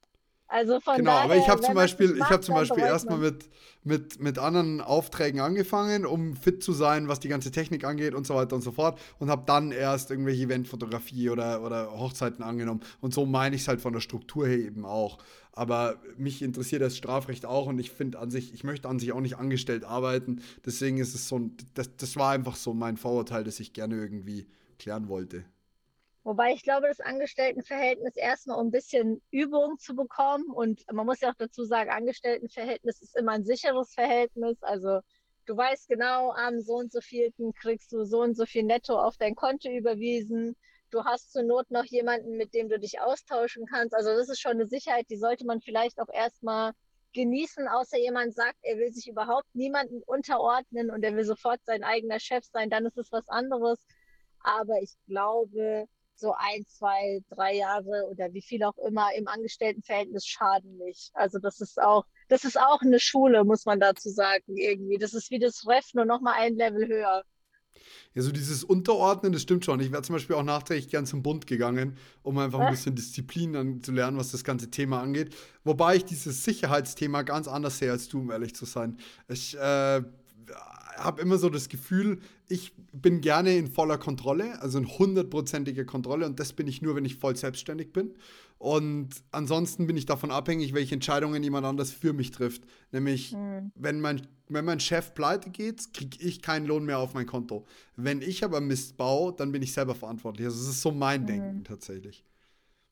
Also 0.51 0.81
von 0.81 0.97
genau, 0.97 1.13
daher, 1.13 1.25
aber 1.25 1.37
ich 1.37 1.49
habe 1.49 1.61
zum 1.61 1.75
Beispiel, 1.75 2.17
ich 2.17 2.25
habe 2.25 2.41
zum 2.41 2.57
Beispiel 2.57 2.83
erstmal 2.83 3.19
mit, 3.19 3.49
mit, 3.85 4.21
mit 4.21 4.37
anderen 4.37 4.81
Aufträgen 4.81 5.41
angefangen, 5.41 6.05
um 6.05 6.35
fit 6.35 6.61
zu 6.65 6.73
sein, 6.73 7.07
was 7.07 7.21
die 7.21 7.29
ganze 7.29 7.53
Technik 7.53 7.85
angeht 7.85 8.15
und 8.15 8.27
so 8.27 8.35
weiter 8.35 8.57
und 8.57 8.63
so 8.63 8.73
fort. 8.73 8.99
Und 9.21 9.31
habe 9.31 9.45
dann 9.47 9.71
erst 9.71 10.11
irgendwelche 10.11 10.43
Eventfotografie 10.43 11.31
oder, 11.31 11.63
oder 11.63 11.93
Hochzeiten 11.93 12.43
angenommen. 12.43 12.81
Und 13.01 13.15
so 13.15 13.27
meine 13.27 13.55
ich 13.55 13.63
es 13.63 13.69
halt 13.69 13.81
von 13.81 13.93
der 13.93 14.01
Struktur 14.01 14.49
her 14.49 14.59
eben 14.59 14.85
auch. 14.85 15.19
Aber 15.53 16.01
mich 16.17 16.43
interessiert 16.43 16.83
das 16.83 16.97
Strafrecht 16.97 17.45
auch 17.45 17.67
und 17.67 17.79
ich 17.79 17.91
finde 17.91 18.19
an 18.19 18.31
sich, 18.31 18.55
ich 18.55 18.65
möchte 18.65 18.89
an 18.89 18.99
sich 18.99 19.13
auch 19.13 19.21
nicht 19.21 19.37
angestellt 19.37 19.85
arbeiten. 19.85 20.43
Deswegen 20.65 20.99
ist 20.99 21.15
es 21.15 21.29
so 21.29 21.39
ein, 21.39 21.57
das, 21.75 21.97
das 21.97 22.17
war 22.17 22.33
einfach 22.33 22.57
so 22.57 22.73
mein 22.73 22.97
Vorurteil, 22.97 23.45
das 23.45 23.61
ich 23.61 23.73
gerne 23.73 23.97
irgendwie 23.97 24.47
klären 24.79 25.09
wollte. 25.09 25.45
Wobei 26.23 26.53
ich 26.53 26.63
glaube, 26.63 26.87
das 26.87 27.01
Angestelltenverhältnis 27.01 28.15
erstmal 28.15 28.59
um 28.59 28.69
ein 28.69 28.71
bisschen 28.71 29.23
Übung 29.31 29.79
zu 29.79 29.97
bekommen 29.97 30.51
und 30.51 30.85
man 30.93 31.07
muss 31.07 31.21
ja 31.21 31.31
auch 31.31 31.37
dazu 31.39 31.65
sagen, 31.65 31.91
Angestelltenverhältnis 31.91 33.01
ist 33.01 33.17
immer 33.17 33.33
ein 33.33 33.45
sicheres 33.45 33.95
Verhältnis. 33.95 34.63
Also 34.63 35.01
du 35.47 35.57
weißt 35.57 35.89
genau, 35.89 36.33
am 36.33 36.61
so 36.61 36.75
und 36.75 36.93
so 36.93 37.01
vielten 37.01 37.55
kriegst 37.55 37.93
du 37.93 38.05
so 38.05 38.21
und 38.23 38.37
so 38.37 38.45
viel 38.45 38.65
netto 38.65 38.99
auf 38.99 39.17
dein 39.17 39.35
Konto 39.35 39.71
überwiesen. 39.71 40.57
Du 40.91 41.05
hast 41.05 41.33
zur 41.33 41.43
Not 41.43 41.71
noch 41.71 41.85
jemanden, 41.85 42.37
mit 42.37 42.55
dem 42.55 42.69
du 42.69 42.79
dich 42.79 43.01
austauschen 43.01 43.67
kannst. 43.67 43.95
Also 43.95 44.11
das 44.11 44.29
ist 44.29 44.41
schon 44.41 44.53
eine 44.53 44.67
Sicherheit, 44.67 45.07
die 45.11 45.17
sollte 45.17 45.47
man 45.47 45.61
vielleicht 45.61 46.01
auch 46.01 46.13
erstmal 46.13 46.73
genießen, 47.13 47.69
außer 47.69 47.99
jemand 47.99 48.35
sagt, 48.35 48.59
er 48.63 48.79
will 48.79 48.93
sich 48.93 49.09
überhaupt 49.09 49.53
niemanden 49.55 50.03
unterordnen 50.03 50.91
und 50.91 51.03
er 51.03 51.15
will 51.17 51.25
sofort 51.25 51.61
sein 51.65 51.83
eigener 51.83 52.21
Chef 52.21 52.45
sein, 52.45 52.71
dann 52.71 52.87
ist 52.87 52.99
es 52.99 53.11
was 53.13 53.29
anderes. 53.29 53.85
Aber 54.43 54.81
ich 54.81 54.95
glaube, 55.07 55.87
so 56.15 56.35
ein, 56.37 56.67
zwei, 56.67 57.21
drei 57.31 57.55
Jahre 57.55 58.07
oder 58.11 58.33
wie 58.33 58.43
viel 58.43 58.63
auch 58.63 58.77
immer 58.79 59.13
im 59.15 59.27
Angestelltenverhältnis 59.27 60.27
schaden 60.27 60.77
nicht. 60.77 61.11
Also 61.15 61.39
das 61.39 61.61
ist 61.61 61.81
auch, 61.81 62.05
das 62.29 62.45
ist 62.45 62.61
auch 62.61 62.83
eine 62.83 63.01
Schule, 63.01 63.45
muss 63.45 63.65
man 63.65 63.81
dazu 63.81 64.11
sagen, 64.11 64.57
irgendwie. 64.57 64.99
Das 64.99 65.15
ist 65.15 65.31
wie 65.31 65.39
das 65.39 65.67
Ref, 65.67 65.95
nur 65.95 66.05
noch 66.05 66.21
mal 66.21 66.35
ein 66.35 66.57
Level 66.57 66.87
höher. 66.87 67.25
Ja, 68.15 68.23
so 68.23 68.33
dieses 68.33 68.65
Unterordnen, 68.65 69.33
das 69.33 69.43
stimmt 69.43 69.65
schon. 69.65 69.79
Ich 69.79 69.93
wäre 69.93 70.03
zum 70.03 70.15
Beispiel 70.15 70.35
auch 70.35 70.43
nachträglich 70.43 70.89
gern 70.89 71.07
zum 71.07 71.23
Bund 71.23 71.47
gegangen, 71.47 71.97
um 72.23 72.39
einfach 72.39 72.59
ein 72.59 72.73
bisschen 72.73 72.97
Disziplin 72.97 73.83
zu 73.83 73.93
lernen, 73.93 74.17
was 74.17 74.33
das 74.33 74.43
ganze 74.43 74.69
Thema 74.69 75.01
angeht. 75.01 75.35
Wobei 75.63 75.97
ich 75.97 76.05
dieses 76.05 76.43
Sicherheitsthema 76.45 77.23
ganz 77.23 77.47
anders 77.47 77.79
sehe 77.79 77.93
als 77.93 78.09
du, 78.09 78.21
um 78.21 78.31
ehrlich 78.33 78.55
zu 78.57 78.65
sein. 78.65 78.99
Ich 79.29 79.57
äh, 79.57 80.03
habe 80.97 81.23
immer 81.23 81.39
so 81.39 81.49
das 81.51 81.69
Gefühl, 81.69 82.19
ich 82.49 82.73
bin 82.93 83.21
gerne 83.21 83.57
in 83.57 83.71
voller 83.71 83.97
Kontrolle, 83.97 84.61
also 84.61 84.79
in 84.79 84.87
hundertprozentiger 84.87 85.85
Kontrolle 85.85 86.27
und 86.27 86.41
das 86.41 86.53
bin 86.53 86.67
ich 86.67 86.83
nur, 86.83 86.97
wenn 86.97 87.05
ich 87.05 87.17
voll 87.17 87.37
selbstständig 87.37 87.93
bin. 87.93 88.15
Und 88.61 89.09
ansonsten 89.33 89.87
bin 89.87 89.97
ich 89.97 90.05
davon 90.05 90.31
abhängig, 90.31 90.75
welche 90.75 90.95
Entscheidungen 90.95 91.43
jemand 91.43 91.65
anders 91.65 91.93
für 91.93 92.13
mich 92.13 92.31
trifft. 92.31 92.63
Nämlich, 92.93 93.33
mhm. 93.33 93.73
wenn, 93.75 94.03
mein, 94.03 94.21
wenn 94.49 94.67
mein 94.67 94.81
Chef 94.81 95.15
pleite 95.15 95.49
geht, 95.49 95.95
kriege 95.95 96.19
ich 96.21 96.43
keinen 96.43 96.67
Lohn 96.67 96.85
mehr 96.85 96.99
auf 96.99 97.15
mein 97.15 97.25
Konto. 97.25 97.65
Wenn 97.97 98.21
ich 98.21 98.45
aber 98.45 98.61
Mist 98.61 98.99
baue, 98.99 99.33
dann 99.33 99.51
bin 99.51 99.63
ich 99.63 99.73
selber 99.73 99.95
verantwortlich. 99.95 100.45
Also 100.47 100.59
das 100.59 100.75
ist 100.75 100.83
so 100.83 100.91
mein 100.91 101.23
mhm. 101.23 101.27
Denken 101.27 101.65
tatsächlich. 101.65 102.23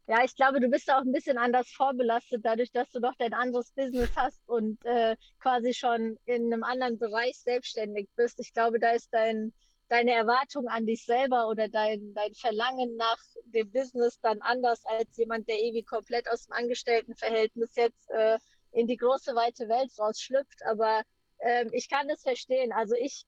Ja, 0.07 0.25
ich 0.25 0.35
glaube, 0.35 0.59
du 0.59 0.71
bist 0.71 0.91
auch 0.91 1.03
ein 1.03 1.13
bisschen 1.13 1.37
anders 1.37 1.69
vorbelastet, 1.69 2.41
dadurch, 2.43 2.73
dass 2.73 2.91
du 2.91 2.99
doch 2.99 3.15
dein 3.19 3.35
anderes 3.35 3.71
Business 3.73 4.09
hast 4.17 4.41
und 4.49 4.83
äh, 4.87 5.17
quasi 5.39 5.75
schon 5.75 6.17
in 6.25 6.51
einem 6.51 6.65
anderen 6.65 6.99
Bereich 6.99 7.39
selbstständig 7.41 8.09
bist. 8.17 8.41
Ich 8.41 8.55
glaube, 8.55 8.79
da 8.79 8.93
ist 8.93 9.13
dein, 9.13 9.53
deine 9.89 10.13
Erwartung 10.13 10.69
an 10.69 10.87
dich 10.87 11.05
selber 11.05 11.49
oder 11.49 11.69
dein, 11.69 12.13
dein 12.15 12.35
Verlangen 12.35 12.97
nach 12.97 13.19
dem 13.47 13.71
Business 13.71 14.21
dann 14.21 14.41
anders 14.43 14.85
als 14.85 15.17
jemand, 15.17 15.49
der 15.49 15.59
irgendwie 15.59 15.85
komplett 15.85 16.29
aus 16.31 16.47
dem 16.47 16.53
Angestelltenverhältnis 16.53 17.75
jetzt 17.75 18.11
äh, 18.11 18.39
in 18.73 18.87
die 18.87 18.97
große, 18.97 19.35
weite 19.35 19.69
Welt 19.69 19.91
rausschlüpft. 19.99 20.63
Aber 20.67 21.03
ähm, 21.41 21.71
ich 21.73 21.89
kann 21.89 22.09
das 22.09 22.23
verstehen. 22.23 22.73
Also 22.73 22.95
ich 22.95 23.25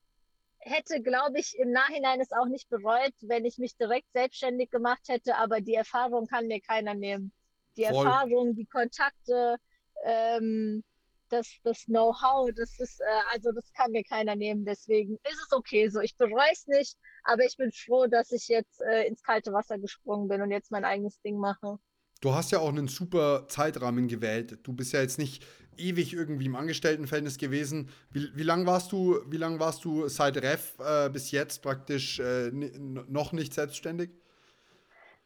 hätte, 0.59 1.01
glaube 1.01 1.39
ich, 1.39 1.57
im 1.57 1.71
Nachhinein 1.71 2.21
es 2.21 2.31
auch 2.31 2.45
nicht 2.45 2.69
bereut, 2.69 3.13
wenn 3.21 3.45
ich 3.45 3.57
mich 3.57 3.75
direkt 3.75 4.11
selbstständig 4.13 4.69
gemacht 4.69 5.07
hätte, 5.07 5.35
aber 5.37 5.59
die 5.61 5.73
Erfahrung 5.73 6.27
kann 6.27 6.47
mir 6.47 6.61
keiner 6.61 6.93
nehmen. 6.93 7.31
Die 7.77 7.85
Voll. 7.85 8.05
Erfahrung, 8.05 8.55
die 8.55 8.65
Kontakte, 8.65 9.57
ähm, 10.03 10.83
das, 11.31 11.47
das 11.63 11.85
Know-how, 11.85 12.51
das 12.55 12.79
ist, 12.79 12.99
äh, 13.01 13.05
also 13.31 13.51
das 13.51 13.71
kann 13.73 13.91
mir 13.91 14.03
keiner 14.03 14.35
nehmen. 14.35 14.65
Deswegen 14.65 15.15
ist 15.15 15.41
es 15.45 15.51
okay 15.51 15.87
so. 15.89 15.99
Ich 15.99 16.15
bereue 16.17 16.51
es 16.51 16.67
nicht, 16.67 16.97
aber 17.23 17.43
ich 17.45 17.57
bin 17.57 17.71
froh, 17.71 18.07
dass 18.07 18.31
ich 18.31 18.47
jetzt 18.47 18.81
äh, 18.81 19.07
ins 19.07 19.23
kalte 19.23 19.53
Wasser 19.53 19.77
gesprungen 19.77 20.27
bin 20.27 20.41
und 20.41 20.51
jetzt 20.51 20.71
mein 20.71 20.85
eigenes 20.85 21.19
Ding 21.21 21.37
mache. 21.37 21.77
Du 22.21 22.33
hast 22.33 22.51
ja 22.51 22.59
auch 22.59 22.69
einen 22.69 22.87
super 22.87 23.47
Zeitrahmen 23.47 24.07
gewählt. 24.07 24.59
Du 24.63 24.73
bist 24.73 24.93
ja 24.93 25.01
jetzt 25.01 25.17
nicht 25.17 25.43
ewig 25.77 26.13
irgendwie 26.13 26.45
im 26.45 26.55
Angestelltenverhältnis 26.55 27.37
gewesen. 27.37 27.89
Wie, 28.11 28.29
wie 28.35 28.43
lange 28.43 28.67
warst 28.67 28.91
du, 28.91 29.19
wie 29.27 29.37
lang 29.37 29.59
warst 29.59 29.83
du 29.83 30.07
seit 30.07 30.37
Ref 30.37 30.77
äh, 30.79 31.09
bis 31.09 31.31
jetzt 31.31 31.63
praktisch 31.63 32.19
äh, 32.19 32.51
noch 32.51 33.31
nicht 33.31 33.53
selbstständig? 33.53 34.11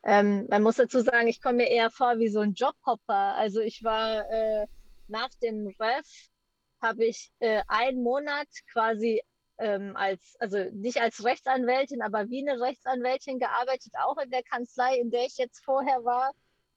Ähm, 0.03 0.45
man 0.49 0.61
muss 0.61 0.75
dazu 0.75 1.01
sagen, 1.01 1.27
ich 1.27 1.41
komme 1.41 1.57
mir 1.57 1.67
eher 1.69 1.89
vor 1.89 2.19
wie 2.19 2.29
so 2.29 2.39
ein 2.39 2.53
Jobhopper. 2.53 3.35
Also 3.35 3.59
ich 3.59 3.83
war 3.83 4.29
äh, 4.31 4.67
nach 5.07 5.29
dem 5.41 5.67
Ref, 5.79 6.07
habe 6.81 7.05
ich 7.05 7.31
äh, 7.39 7.61
einen 7.67 8.03
Monat 8.03 8.47
quasi 8.71 9.21
ähm, 9.57 9.95
als, 9.95 10.35
also 10.39 10.57
nicht 10.73 11.01
als 11.01 11.23
Rechtsanwältin, 11.23 12.01
aber 12.01 12.29
wie 12.29 12.47
eine 12.47 12.59
Rechtsanwältin 12.59 13.39
gearbeitet, 13.39 13.93
auch 14.03 14.17
in 14.17 14.29
der 14.29 14.43
Kanzlei, 14.43 14.97
in 14.97 15.11
der 15.11 15.25
ich 15.25 15.37
jetzt 15.37 15.63
vorher 15.63 16.03
war, 16.03 16.31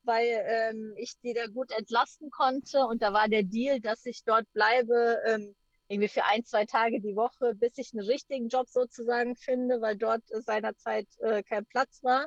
weil 0.04 0.44
ähm, 0.46 0.94
ich 0.96 1.18
die 1.20 1.34
da 1.34 1.46
gut 1.46 1.70
entlasten 1.72 2.30
konnte. 2.30 2.86
Und 2.86 3.02
da 3.02 3.12
war 3.12 3.28
der 3.28 3.42
Deal, 3.42 3.80
dass 3.80 4.06
ich 4.06 4.24
dort 4.24 4.50
bleibe, 4.52 5.20
ähm, 5.26 5.54
irgendwie 5.88 6.08
für 6.08 6.24
ein, 6.24 6.44
zwei 6.44 6.66
Tage 6.66 7.00
die 7.00 7.16
Woche, 7.16 7.54
bis 7.54 7.78
ich 7.78 7.92
einen 7.92 8.06
richtigen 8.06 8.48
Job 8.48 8.68
sozusagen 8.68 9.36
finde, 9.36 9.80
weil 9.80 9.96
dort 9.96 10.22
seinerzeit 10.28 11.08
äh, 11.18 11.42
kein 11.42 11.66
Platz 11.66 12.02
war. 12.02 12.26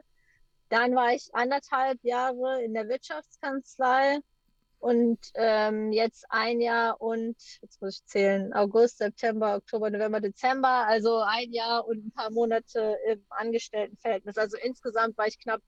Dann 0.70 0.96
war 0.96 1.14
ich 1.14 1.30
anderthalb 1.34 2.04
Jahre 2.04 2.64
in 2.64 2.74
der 2.74 2.88
Wirtschaftskanzlei 2.88 4.20
und 4.82 5.20
ähm, 5.36 5.92
jetzt 5.92 6.26
ein 6.30 6.60
Jahr 6.60 7.00
und, 7.00 7.36
jetzt 7.62 7.82
muss 7.82 8.00
ich 8.00 8.06
zählen, 8.06 8.52
August, 8.54 8.98
September, 8.98 9.56
Oktober, 9.56 9.92
November, 9.92 10.20
Dezember, 10.20 10.88
also 10.88 11.20
ein 11.20 11.52
Jahr 11.54 11.86
und 11.86 12.08
ein 12.08 12.12
paar 12.12 12.32
Monate 12.32 12.98
im 13.08 13.24
Angestelltenverhältnis. 13.30 14.38
Also 14.38 14.58
insgesamt 14.58 15.18
war 15.20 15.28
ich 15.28 15.40
knapp 15.40 15.62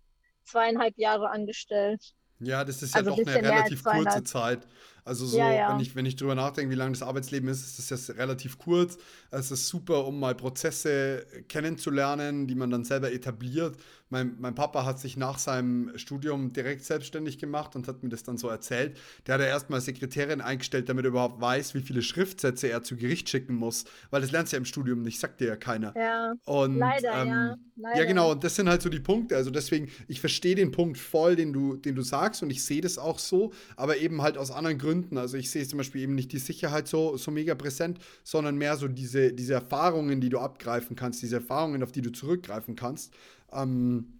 zweieinhalb 0.43 0.97
Jahre 0.97 1.29
angestellt. 1.29 2.15
Ja, 2.39 2.65
das 2.65 2.81
ist 2.81 2.95
ja 2.95 3.01
also 3.01 3.11
doch 3.11 3.19
eine 3.19 3.35
relativ 3.35 3.83
kurze 3.83 4.23
Zeit. 4.23 4.67
Also 5.05 5.25
so, 5.25 5.37
ja, 5.37 5.51
ja. 5.51 5.73
Wenn, 5.73 5.79
ich, 5.79 5.95
wenn 5.95 6.05
ich 6.05 6.15
drüber 6.15 6.35
nachdenke, 6.35 6.71
wie 6.71 6.75
lang 6.75 6.93
das 6.93 7.01
Arbeitsleben 7.03 7.49
ist, 7.49 7.79
ist 7.79 7.91
das 7.91 8.07
ja 8.07 8.15
relativ 8.15 8.57
kurz. 8.57 8.97
Es 9.31 9.51
ist 9.51 9.67
super, 9.67 10.05
um 10.05 10.19
mal 10.19 10.35
Prozesse 10.35 11.25
kennenzulernen, 11.49 12.47
die 12.47 12.55
man 12.55 12.69
dann 12.69 12.85
selber 12.85 13.11
etabliert. 13.11 13.77
Mein, 14.09 14.35
mein 14.39 14.55
Papa 14.55 14.85
hat 14.85 14.99
sich 14.99 15.17
nach 15.17 15.39
seinem 15.39 15.91
Studium 15.97 16.53
direkt 16.53 16.85
selbstständig 16.85 17.39
gemacht 17.39 17.75
und 17.75 17.87
hat 17.87 18.03
mir 18.03 18.09
das 18.09 18.23
dann 18.23 18.37
so 18.37 18.47
erzählt. 18.47 18.97
Der 19.25 19.35
hat 19.35 19.41
ja 19.41 19.47
erstmal 19.47 19.81
Sekretärin 19.81 20.39
eingestellt, 20.39 20.87
damit 20.87 21.05
er 21.05 21.09
überhaupt 21.09 21.41
weiß, 21.41 21.73
wie 21.73 21.81
viele 21.81 22.01
Schriftsätze 22.01 22.69
er 22.69 22.83
zu 22.83 22.95
Gericht 22.95 23.27
schicken 23.27 23.55
muss. 23.55 23.85
Weil 24.11 24.21
das 24.21 24.31
lernst 24.31 24.53
du 24.53 24.55
ja 24.55 24.59
im 24.59 24.65
Studium 24.65 25.01
nicht, 25.01 25.19
sagt 25.19 25.41
dir 25.41 25.47
ja 25.47 25.55
keiner. 25.55 25.93
Ja, 25.97 26.33
und, 26.45 26.77
leider, 26.77 27.21
ähm, 27.21 27.27
ja. 27.27 27.57
Leider. 27.75 27.99
Ja, 28.01 28.05
genau. 28.05 28.31
Und 28.31 28.43
das 28.43 28.55
sind 28.55 28.69
halt 28.69 28.83
so 28.83 28.89
die 28.89 28.99
Punkte. 28.99 29.35
Also 29.35 29.49
deswegen, 29.49 29.89
ich 30.07 30.19
verstehe 30.19 30.53
den 30.53 30.71
Punkt 30.71 30.99
voll, 30.99 31.35
den 31.35 31.51
du, 31.51 31.75
den 31.75 31.95
du 31.95 32.03
sagst 32.03 32.43
und 32.43 32.51
ich 32.51 32.63
sehe 32.63 32.81
das 32.81 32.99
auch 32.99 33.17
so, 33.17 33.51
aber 33.75 33.97
eben 33.97 34.21
halt 34.21 34.37
aus 34.37 34.51
anderen 34.51 34.77
Gründen 34.77 34.92
Gründen. 34.93 35.17
Also 35.17 35.37
ich 35.37 35.49
sehe 35.49 35.67
zum 35.67 35.77
Beispiel 35.77 36.01
eben 36.01 36.15
nicht 36.15 36.31
die 36.31 36.39
Sicherheit 36.39 36.87
so, 36.87 37.17
so 37.17 37.31
mega 37.31 37.55
präsent, 37.55 37.99
sondern 38.23 38.57
mehr 38.57 38.77
so 38.77 38.87
diese, 38.87 39.33
diese 39.33 39.53
Erfahrungen, 39.53 40.21
die 40.21 40.29
du 40.29 40.39
abgreifen 40.39 40.95
kannst, 40.95 41.21
diese 41.21 41.37
Erfahrungen, 41.37 41.81
auf 41.83 41.91
die 41.91 42.01
du 42.01 42.11
zurückgreifen 42.11 42.75
kannst. 42.75 43.13
Ähm, 43.51 44.19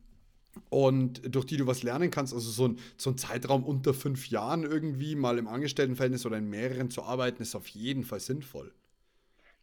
und 0.70 1.22
durch 1.34 1.46
die 1.46 1.58
du 1.58 1.66
was 1.66 1.82
lernen 1.82 2.12
kannst, 2.12 2.34
also 2.34 2.50
so 2.50 2.68
ein, 2.68 2.80
so 2.98 3.10
ein 3.12 3.18
Zeitraum 3.18 3.64
unter 3.64 3.94
fünf 3.94 4.30
Jahren 4.30 4.64
irgendwie 4.64 5.16
mal 5.16 5.38
im 5.38 5.48
Angestelltenverhältnis 5.48 6.26
oder 6.26 6.38
in 6.38 6.50
mehreren 6.50 6.92
zu 6.92 7.04
arbeiten, 7.04 7.42
ist 7.42 7.56
auf 7.56 7.68
jeden 7.68 8.04
Fall 8.04 8.20
sinnvoll. 8.20 8.72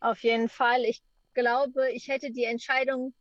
Auf 0.01 0.20
jeden 0.23 0.49
Fall. 0.49 0.85
Ich 0.85 1.03
glaube, 1.35 1.90
ich 1.92 2.09
hätte 2.09 2.33
die 2.33 2.44
Entscheidung 2.44 3.14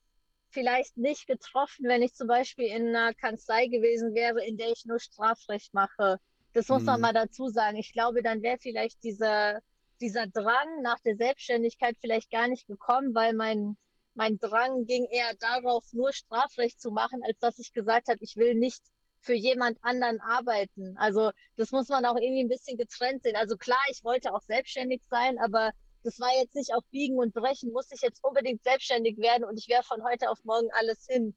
vielleicht 0.50 0.98
nicht 0.98 1.28
getroffen, 1.28 1.86
wenn 1.88 2.02
ich 2.02 2.14
zum 2.14 2.28
Beispiel 2.28 2.66
in 2.66 2.88
einer 2.88 3.14
Kanzlei 3.14 3.68
gewesen 3.68 4.16
wäre, 4.16 4.44
in 4.46 4.58
der 4.58 4.72
ich 4.72 4.86
nur 4.86 5.00
Strafrecht 5.00 5.74
mache. 5.74 6.20
Das 6.54 6.68
muss 6.68 6.84
man 6.84 6.96
mhm. 6.98 7.02
mal 7.02 7.14
dazu 7.14 7.48
sagen. 7.50 7.78
Ich 7.78 7.94
glaube, 7.94 8.22
dann 8.24 8.42
wäre 8.42 8.58
vielleicht 8.60 9.04
dieser, 9.04 9.60
dieser 10.02 10.28
Drang 10.28 10.82
nach 10.82 11.00
der 11.00 11.16
Selbstständigkeit 11.16 11.96
vielleicht 12.02 12.32
gar 12.32 12.48
nicht 12.48 12.68
gekommen, 12.68 13.14
weil 13.14 13.34
mein, 13.34 13.78
mein 14.16 14.40
Drang 14.40 14.86
ging 14.86 15.06
eher 15.06 15.34
darauf, 15.40 15.86
nur 15.94 16.12
Strafrecht 16.12 16.82
zu 16.82 16.92
machen, 16.92 17.22
als 17.24 17.38
dass 17.40 17.60
ich 17.60 17.72
gesagt 17.74 18.08
habe, 18.08 18.20
ich 18.22 18.36
will 18.36 18.56
nicht 18.56 18.82
für 19.22 19.34
jemand 19.34 19.78
anderen 19.82 20.22
arbeiten. 20.22 20.96
Also 20.98 21.32
das 21.58 21.72
muss 21.72 21.90
man 21.90 22.06
auch 22.06 22.16
irgendwie 22.16 22.44
ein 22.44 22.50
bisschen 22.50 22.78
getrennt 22.78 23.24
sehen. 23.24 23.36
Also 23.36 23.58
klar, 23.58 23.82
ich 23.92 24.04
wollte 24.04 24.34
auch 24.34 24.42
selbstständig 24.42 25.02
sein, 25.10 25.38
aber 25.40 25.72
das 26.04 26.20
war 26.20 26.30
jetzt 26.40 26.56
nicht 26.56 26.74
auf 26.74 26.84
Biegen 26.92 27.18
und 27.18 27.34
Brechen, 27.34 27.72
muss 27.72 27.92
ich 27.92 28.02
jetzt 28.02 28.24
unbedingt 28.24 28.64
selbstständig 28.64 29.18
werden 29.18 29.44
und 29.44 29.58
ich 29.58 29.68
wäre 29.68 29.84
von 29.84 30.04
heute 30.04 30.30
auf 30.30 30.44
morgen 30.46 30.70
alles 30.72 31.06
hin. 31.08 31.36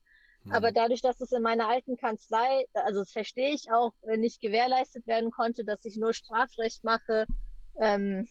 Aber 0.50 0.68
hm. 0.68 0.74
dadurch, 0.74 1.02
dass 1.02 1.20
es 1.20 1.32
in 1.32 1.42
meiner 1.42 1.68
alten 1.68 1.96
Kanzlei, 1.96 2.64
also 2.74 3.00
das 3.00 3.12
verstehe 3.12 3.54
ich 3.54 3.70
auch, 3.70 3.92
äh, 4.02 4.16
nicht 4.16 4.40
gewährleistet 4.40 5.06
werden 5.06 5.30
konnte, 5.30 5.64
dass 5.64 5.84
ich 5.84 5.96
nur 5.96 6.12
Strafrecht 6.12 6.82
mache, 6.84 7.26
ähm, 7.80 8.26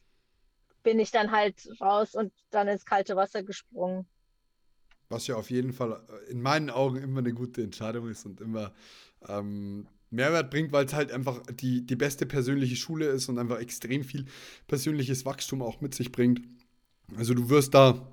bin 0.84 1.00
ich 1.00 1.12
dann 1.12 1.32
halt 1.32 1.68
raus 1.80 2.16
und 2.16 2.34
dann 2.50 2.68
ins 2.68 2.86
kalte 2.86 3.16
Wasser 3.16 3.44
gesprungen. 3.44 4.06
Was 5.10 5.28
ja 5.28 5.36
auf 5.36 5.52
jeden 5.52 5.74
Fall 5.74 6.02
äh, 6.10 6.32
in 6.32 6.42
meinen 6.42 6.70
Augen 6.70 6.98
immer 6.98 7.20
eine 7.20 7.34
gute 7.34 7.62
Entscheidung 7.64 8.10
ist 8.10 8.26
und 8.26 8.42
immer 8.42 8.74
ähm, 9.28 9.88
Mehrwert 10.10 10.52
bringt, 10.52 10.72
weil 10.74 10.86
es 10.86 10.94
halt 10.94 11.12
einfach 11.12 11.42
die, 11.54 11.86
die 11.86 11.96
beste 11.96 12.26
persönliche 12.26 12.76
Schule 12.76 13.08
ist 13.08 13.30
und 13.30 13.40
einfach 13.40 13.60
extrem 13.60 14.04
viel 14.04 14.26
persönliches 14.68 15.26
Wachstum 15.26 15.62
auch 15.62 15.80
mit 15.80 15.96
sich 15.96 16.12
bringt. 16.12 16.42
Also 17.16 17.34
du 17.34 17.50
wirst 17.50 17.74
da 17.74 18.08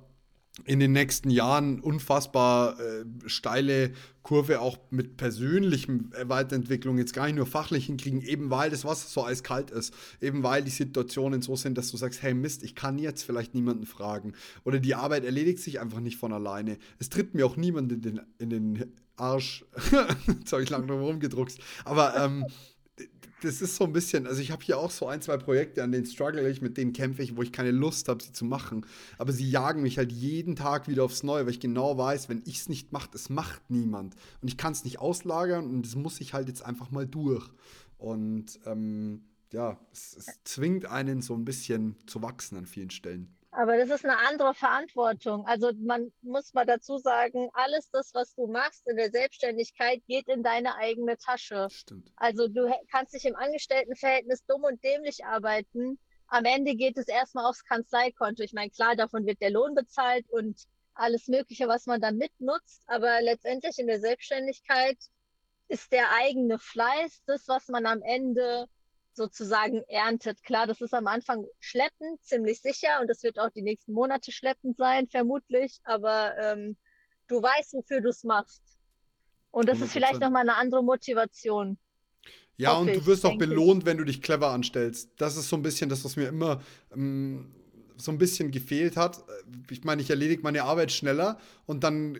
in 0.65 0.79
den 0.79 0.91
nächsten 0.91 1.29
Jahren 1.29 1.79
unfassbar 1.79 2.79
äh, 2.79 3.05
steile 3.27 3.91
Kurve 4.23 4.59
auch 4.59 4.77
mit 4.91 5.17
persönlichem 5.17 6.11
Weiterentwicklung 6.23 6.97
jetzt 6.97 7.13
gar 7.13 7.25
nicht 7.25 7.35
nur 7.35 7.45
fachlich 7.45 7.87
hinkriegen, 7.87 8.21
eben 8.21 8.49
weil 8.49 8.69
das 8.69 8.85
Wasser 8.85 9.07
so 9.07 9.25
eiskalt 9.25 9.71
ist, 9.71 9.93
eben 10.21 10.43
weil 10.43 10.63
die 10.63 10.71
Situationen 10.71 11.41
so 11.41 11.55
sind, 11.55 11.77
dass 11.77 11.89
du 11.89 11.97
sagst, 11.97 12.21
hey 12.21 12.33
Mist, 12.33 12.63
ich 12.63 12.75
kann 12.75 12.99
jetzt 12.99 13.23
vielleicht 13.23 13.55
niemanden 13.55 13.85
fragen. 13.85 14.33
Oder 14.65 14.79
die 14.79 14.95
Arbeit 14.95 15.25
erledigt 15.25 15.59
sich 15.59 15.79
einfach 15.79 15.99
nicht 15.99 16.17
von 16.17 16.33
alleine. 16.33 16.77
Es 16.99 17.09
tritt 17.09 17.33
mir 17.33 17.45
auch 17.45 17.55
niemand 17.55 17.91
in 17.91 18.01
den, 18.01 18.21
in 18.37 18.49
den 18.49 18.93
Arsch, 19.15 19.65
jetzt 20.39 20.53
habe 20.53 20.63
ich 20.63 20.69
lange 20.69 20.87
drum 20.87 21.01
rumgedruckst, 21.01 21.59
aber 21.83 22.15
ähm, 22.15 22.45
das 23.41 23.61
ist 23.61 23.75
so 23.75 23.85
ein 23.85 23.93
bisschen, 23.93 24.27
also 24.27 24.41
ich 24.41 24.51
habe 24.51 24.63
hier 24.63 24.77
auch 24.77 24.91
so 24.91 25.07
ein, 25.07 25.21
zwei 25.21 25.37
Projekte, 25.37 25.83
an 25.83 25.91
denen 25.91 26.05
struggle 26.05 26.49
ich, 26.49 26.61
mit 26.61 26.77
denen 26.77 26.93
kämpfe 26.93 27.23
ich, 27.23 27.35
wo 27.35 27.41
ich 27.41 27.51
keine 27.51 27.71
Lust 27.71 28.07
habe, 28.07 28.21
sie 28.23 28.33
zu 28.33 28.45
machen. 28.45 28.85
Aber 29.17 29.31
sie 29.31 29.49
jagen 29.49 29.81
mich 29.81 29.97
halt 29.97 30.11
jeden 30.11 30.55
Tag 30.55 30.87
wieder 30.87 31.03
aufs 31.03 31.23
Neue, 31.23 31.45
weil 31.45 31.53
ich 31.53 31.59
genau 31.59 31.97
weiß, 31.97 32.29
wenn 32.29 32.41
ich 32.45 32.59
es 32.59 32.69
nicht 32.69 32.91
mache, 32.91 33.09
es 33.13 33.29
macht 33.29 33.69
niemand. 33.69 34.15
Und 34.41 34.47
ich 34.47 34.57
kann 34.57 34.73
es 34.73 34.83
nicht 34.83 34.99
auslagern 34.99 35.67
und 35.67 35.85
das 35.85 35.95
muss 35.95 36.19
ich 36.21 36.33
halt 36.33 36.47
jetzt 36.47 36.65
einfach 36.65 36.91
mal 36.91 37.07
durch. 37.07 37.49
Und 37.97 38.59
ähm, 38.65 39.23
ja, 39.51 39.79
es, 39.91 40.15
es 40.17 40.27
zwingt 40.43 40.85
einen 40.85 41.21
so 41.21 41.33
ein 41.33 41.45
bisschen 41.45 41.95
zu 42.07 42.21
wachsen 42.21 42.57
an 42.57 42.65
vielen 42.65 42.89
Stellen. 42.89 43.35
Aber 43.59 43.75
das 43.75 43.89
ist 43.89 44.05
eine 44.05 44.17
andere 44.19 44.53
Verantwortung. 44.53 45.45
Also 45.45 45.73
man 45.73 46.13
muss 46.21 46.53
mal 46.53 46.65
dazu 46.65 46.97
sagen, 46.97 47.49
alles 47.51 47.91
das, 47.91 48.13
was 48.13 48.33
du 48.33 48.47
machst 48.47 48.87
in 48.87 48.95
der 48.95 49.11
Selbstständigkeit, 49.11 50.01
geht 50.07 50.29
in 50.29 50.43
deine 50.43 50.77
eigene 50.77 51.17
Tasche. 51.17 51.67
Stimmt. 51.69 52.09
Also 52.15 52.47
du 52.47 52.73
kannst 52.89 53.13
dich 53.13 53.25
im 53.25 53.35
Angestelltenverhältnis 53.35 54.45
dumm 54.45 54.63
und 54.63 54.81
dämlich 54.81 55.25
arbeiten. 55.25 55.99
Am 56.27 56.45
Ende 56.45 56.73
geht 56.75 56.97
es 56.97 57.09
erstmal 57.09 57.47
aufs 57.47 57.65
Kanzleikonto. 57.65 58.43
Ich 58.43 58.53
meine, 58.53 58.69
klar, 58.69 58.95
davon 58.95 59.25
wird 59.25 59.41
der 59.41 59.51
Lohn 59.51 59.75
bezahlt 59.75 60.25
und 60.29 60.63
alles 60.93 61.27
Mögliche, 61.27 61.67
was 61.67 61.85
man 61.85 61.99
da 61.99 62.11
mitnutzt. 62.11 62.83
Aber 62.87 63.21
letztendlich 63.21 63.77
in 63.77 63.87
der 63.87 63.99
Selbstständigkeit 63.99 64.97
ist 65.67 65.91
der 65.91 66.13
eigene 66.13 66.59
Fleiß 66.59 67.23
das, 67.25 67.49
was 67.49 67.67
man 67.67 67.85
am 67.85 68.01
Ende 68.03 68.69
sozusagen 69.19 69.83
erntet. 69.89 70.41
Klar, 70.43 70.65
das 70.65 70.79
ist 70.81 70.93
am 70.93 71.07
Anfang 71.07 71.45
schleppend, 71.59 72.23
ziemlich 72.23 72.61
sicher, 72.61 72.99
und 73.01 73.07
das 73.07 73.21
wird 73.21 73.37
auch 73.37 73.49
die 73.49 73.61
nächsten 73.61 73.93
Monate 73.93 74.31
schleppend 74.31 74.77
sein, 74.77 75.07
vermutlich, 75.07 75.79
aber 75.83 76.37
ähm, 76.37 76.77
du 77.27 77.41
weißt, 77.41 77.73
wofür 77.73 78.01
du 78.01 78.09
es 78.09 78.23
machst. 78.23 78.63
Und 79.51 79.67
das 79.67 79.79
100%. 79.79 79.83
ist 79.83 79.91
vielleicht 79.91 80.21
nochmal 80.21 80.43
eine 80.43 80.55
andere 80.55 80.83
Motivation. 80.83 81.77
Ja, 82.55 82.77
und 82.77 82.87
du 82.87 83.05
wirst 83.05 83.25
auch 83.25 83.37
belohnt, 83.37 83.83
ich. 83.83 83.85
wenn 83.85 83.97
du 83.97 84.05
dich 84.05 84.21
clever 84.21 84.49
anstellst. 84.49 85.11
Das 85.17 85.37
ist 85.37 85.49
so 85.49 85.55
ein 85.55 85.61
bisschen 85.61 85.89
das, 85.89 86.03
was 86.05 86.15
mir 86.15 86.27
immer 86.27 86.61
ähm, 86.93 87.53
so 87.97 88.11
ein 88.11 88.17
bisschen 88.17 88.51
gefehlt 88.51 88.95
hat. 88.95 89.23
Ich 89.69 89.83
meine, 89.83 90.01
ich 90.01 90.09
erledige 90.09 90.41
meine 90.43 90.63
Arbeit 90.63 90.91
schneller 90.91 91.39
und 91.65 91.83
dann, 91.83 92.15
äh, 92.15 92.19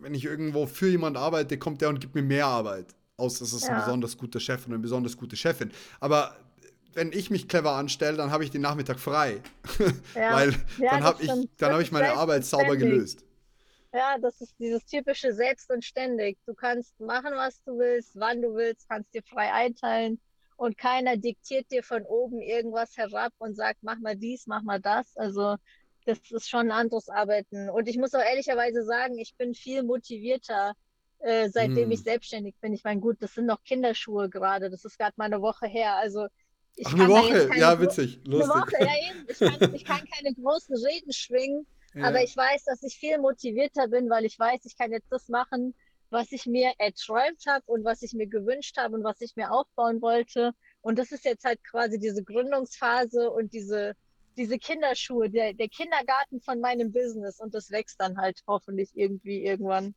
wenn 0.00 0.14
ich 0.14 0.24
irgendwo 0.24 0.66
für 0.66 0.88
jemand 0.88 1.16
arbeite, 1.16 1.58
kommt 1.58 1.80
der 1.80 1.88
und 1.88 2.00
gibt 2.00 2.14
mir 2.14 2.22
mehr 2.22 2.46
Arbeit 2.46 2.94
aus, 3.18 3.40
es 3.40 3.52
ist 3.52 3.64
ja. 3.64 3.70
ein 3.70 3.80
besonders 3.80 4.16
guter 4.16 4.40
Chef 4.40 4.66
und 4.66 4.72
eine 4.72 4.80
besonders 4.80 5.16
gute 5.16 5.36
Chefin. 5.36 5.70
Aber 6.00 6.36
wenn 6.94 7.12
ich 7.12 7.30
mich 7.30 7.48
clever 7.48 7.72
anstelle, 7.72 8.16
dann 8.16 8.30
habe 8.30 8.44
ich 8.44 8.50
den 8.50 8.62
Nachmittag 8.62 8.98
frei. 8.98 9.40
Ja. 10.14 10.34
Weil 10.34 10.50
ja, 10.78 10.90
dann 10.90 11.04
habe 11.04 11.22
ich, 11.22 11.30
hab 11.30 11.80
ich 11.80 11.92
meine 11.92 12.14
Arbeit 12.14 12.44
sauber 12.44 12.76
gelöst. 12.76 13.24
Ja, 13.92 14.18
das 14.18 14.40
ist 14.40 14.54
dieses 14.58 14.84
typische 14.84 15.32
Selbst 15.32 15.70
und 15.70 15.84
ständig. 15.84 16.38
Du 16.46 16.54
kannst 16.54 16.98
machen, 17.00 17.32
was 17.34 17.62
du 17.64 17.78
willst, 17.78 18.12
wann 18.14 18.42
du 18.42 18.54
willst, 18.54 18.88
kannst 18.88 19.14
dir 19.14 19.22
frei 19.22 19.52
einteilen 19.52 20.20
und 20.56 20.76
keiner 20.76 21.16
diktiert 21.16 21.70
dir 21.70 21.82
von 21.82 22.02
oben 22.04 22.40
irgendwas 22.40 22.96
herab 22.96 23.32
und 23.38 23.54
sagt, 23.54 23.78
mach 23.82 23.98
mal 23.98 24.16
dies, 24.16 24.46
mach 24.46 24.62
mal 24.62 24.80
das. 24.80 25.16
Also 25.16 25.56
das 26.04 26.18
ist 26.30 26.50
schon 26.50 26.66
ein 26.66 26.72
anderes 26.72 27.08
Arbeiten. 27.08 27.70
Und 27.70 27.88
ich 27.88 27.96
muss 27.96 28.14
auch 28.14 28.22
ehrlicherweise 28.22 28.82
sagen, 28.82 29.18
ich 29.18 29.36
bin 29.36 29.54
viel 29.54 29.84
motivierter 29.84 30.74
äh, 31.20 31.48
seitdem 31.48 31.84
hm. 31.84 31.90
ich 31.92 32.02
selbstständig 32.02 32.54
bin. 32.60 32.72
Ich 32.72 32.84
meine, 32.84 33.00
gut, 33.00 33.16
das 33.20 33.34
sind 33.34 33.46
noch 33.46 33.62
Kinderschuhe 33.64 34.28
gerade. 34.28 34.70
Das 34.70 34.84
ist 34.84 34.98
gerade 34.98 35.14
mal 35.16 35.26
eine 35.26 35.40
Woche 35.40 35.66
her. 35.66 35.96
Also 35.96 36.26
ich 36.76 36.86
Ach, 36.86 36.94
eine 36.94 37.08
Woche, 37.08 37.50
ja, 37.56 37.80
witzig, 37.80 38.20
lustig. 38.24 38.50
Eine 38.50 38.62
Woche, 38.62 38.76
ja, 38.80 39.10
eben. 39.10 39.26
Ich 39.28 39.38
kann, 39.38 39.74
ich 39.74 39.84
kann 39.84 40.00
keine 40.14 40.34
großen 40.34 40.76
Reden 40.76 41.12
schwingen, 41.12 41.66
ja. 41.94 42.04
aber 42.04 42.22
ich 42.22 42.36
weiß, 42.36 42.64
dass 42.64 42.82
ich 42.84 42.96
viel 42.96 43.18
motivierter 43.18 43.88
bin, 43.88 44.08
weil 44.08 44.24
ich 44.24 44.38
weiß, 44.38 44.64
ich 44.64 44.78
kann 44.78 44.92
jetzt 44.92 45.10
das 45.10 45.28
machen, 45.28 45.74
was 46.10 46.30
ich 46.32 46.46
mir 46.46 46.72
erträumt 46.78 47.44
habe 47.46 47.64
und 47.66 47.84
was 47.84 48.02
ich 48.02 48.12
mir 48.12 48.26
gewünscht 48.26 48.76
habe 48.78 48.94
und 48.94 49.04
was 49.04 49.20
ich 49.20 49.36
mir 49.36 49.50
aufbauen 49.50 50.00
wollte. 50.00 50.52
Und 50.80 50.98
das 50.98 51.12
ist 51.12 51.24
jetzt 51.24 51.44
halt 51.44 51.62
quasi 51.64 51.98
diese 51.98 52.22
Gründungsphase 52.22 53.30
und 53.30 53.52
diese, 53.52 53.94
diese 54.36 54.58
Kinderschuhe, 54.58 55.28
der, 55.28 55.54
der 55.54 55.68
Kindergarten 55.68 56.40
von 56.40 56.60
meinem 56.60 56.92
Business. 56.92 57.40
Und 57.40 57.54
das 57.54 57.70
wächst 57.70 58.00
dann 58.00 58.16
halt 58.18 58.40
hoffentlich 58.46 58.90
irgendwie 58.94 59.44
irgendwann. 59.44 59.94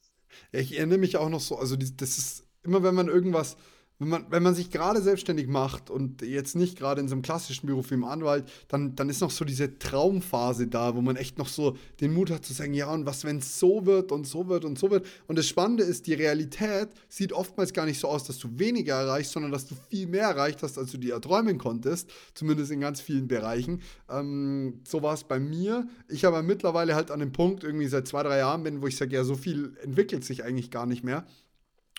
Ich 0.52 0.78
erinnere 0.78 0.98
mich 0.98 1.18
auch 1.18 1.30
noch 1.30 1.40
so, 1.40 1.58
also 1.58 1.76
das 1.76 2.18
ist 2.18 2.44
immer, 2.64 2.84
wenn 2.84 2.96
man 2.96 3.08
irgendwas 3.08 3.58
wenn 4.02 4.10
man, 4.10 4.26
wenn 4.32 4.42
man 4.42 4.56
sich 4.56 4.72
gerade 4.72 5.00
selbstständig 5.00 5.48
macht 5.48 5.92
und 5.92 6.24
jetzt 6.24 6.56
nicht 6.56 6.76
gerade 6.76 7.00
in 7.02 7.08
so 7.08 7.14
einem 7.14 7.22
klassischen 7.22 7.68
Beruf 7.68 7.92
wie 7.92 7.94
im 7.94 8.04
Anwalt, 8.04 8.46
dann, 8.68 8.96
dann 8.96 9.10
ist 9.10 9.22
noch 9.22 9.30
so 9.30 9.46
diese 9.46 9.78
Traumphase 9.78 10.66
da, 10.66 10.96
wo 10.96 11.02
man 11.02 11.18
echt 11.18 11.38
noch 11.38 11.48
so 11.48 11.78
den 12.00 12.12
Mut 12.12 12.32
hat 12.32 12.44
zu 12.44 12.52
sagen, 12.54 12.74
ja, 12.74 12.92
und 12.92 13.06
was, 13.06 13.26
wenn 13.26 13.38
es 13.38 13.60
so 13.60 13.86
wird 13.86 14.12
und 14.12 14.26
so 14.26 14.48
wird 14.48 14.66
und 14.66 14.80
so 14.80 14.90
wird. 14.90 15.06
Und 15.28 15.38
das 15.38 15.48
Spannende 15.48 15.84
ist, 15.84 16.08
die 16.08 16.16
Realität 16.16 16.90
sieht 17.10 17.32
oftmals 17.32 17.74
gar 17.74 17.86
nicht 17.86 18.00
so 18.00 18.08
aus, 18.08 18.24
dass 18.24 18.40
du 18.40 18.48
weniger 18.58 18.96
erreichst, 18.96 19.34
sondern 19.34 19.52
dass 19.52 19.68
du 19.68 19.76
viel 19.92 20.08
mehr 20.08 20.24
erreicht 20.24 20.64
hast, 20.64 20.80
als 20.80 20.92
du 20.92 20.98
dir 20.98 21.14
erträumen 21.14 21.60
konntest, 21.60 22.10
zumindest 22.34 22.72
in 22.72 22.80
ganz 22.80 23.02
vielen 23.02 23.28
Bereichen. 23.28 23.84
Ähm, 24.10 24.82
so 24.84 25.04
war 25.04 25.14
es 25.14 25.26
bei 25.26 25.40
mir. 25.40 25.88
Ich 26.08 26.26
habe 26.26 26.42
mittlerweile 26.42 26.96
halt 26.96 27.12
an 27.12 27.20
dem 27.20 27.34
Punkt, 27.34 27.64
irgendwie 27.64 27.88
seit 27.88 28.08
zwei, 28.08 28.24
drei 28.24 28.40
Jahren 28.40 28.64
bin, 28.64 28.82
wo 28.82 28.88
ich 28.88 28.98
sage, 28.98 29.16
ja, 29.16 29.24
so 29.24 29.36
viel 29.36 29.78
entwickelt 29.84 30.26
sich 30.26 30.44
eigentlich 30.44 30.72
gar 30.72 30.88
nicht 30.88 31.04
mehr. 31.04 31.24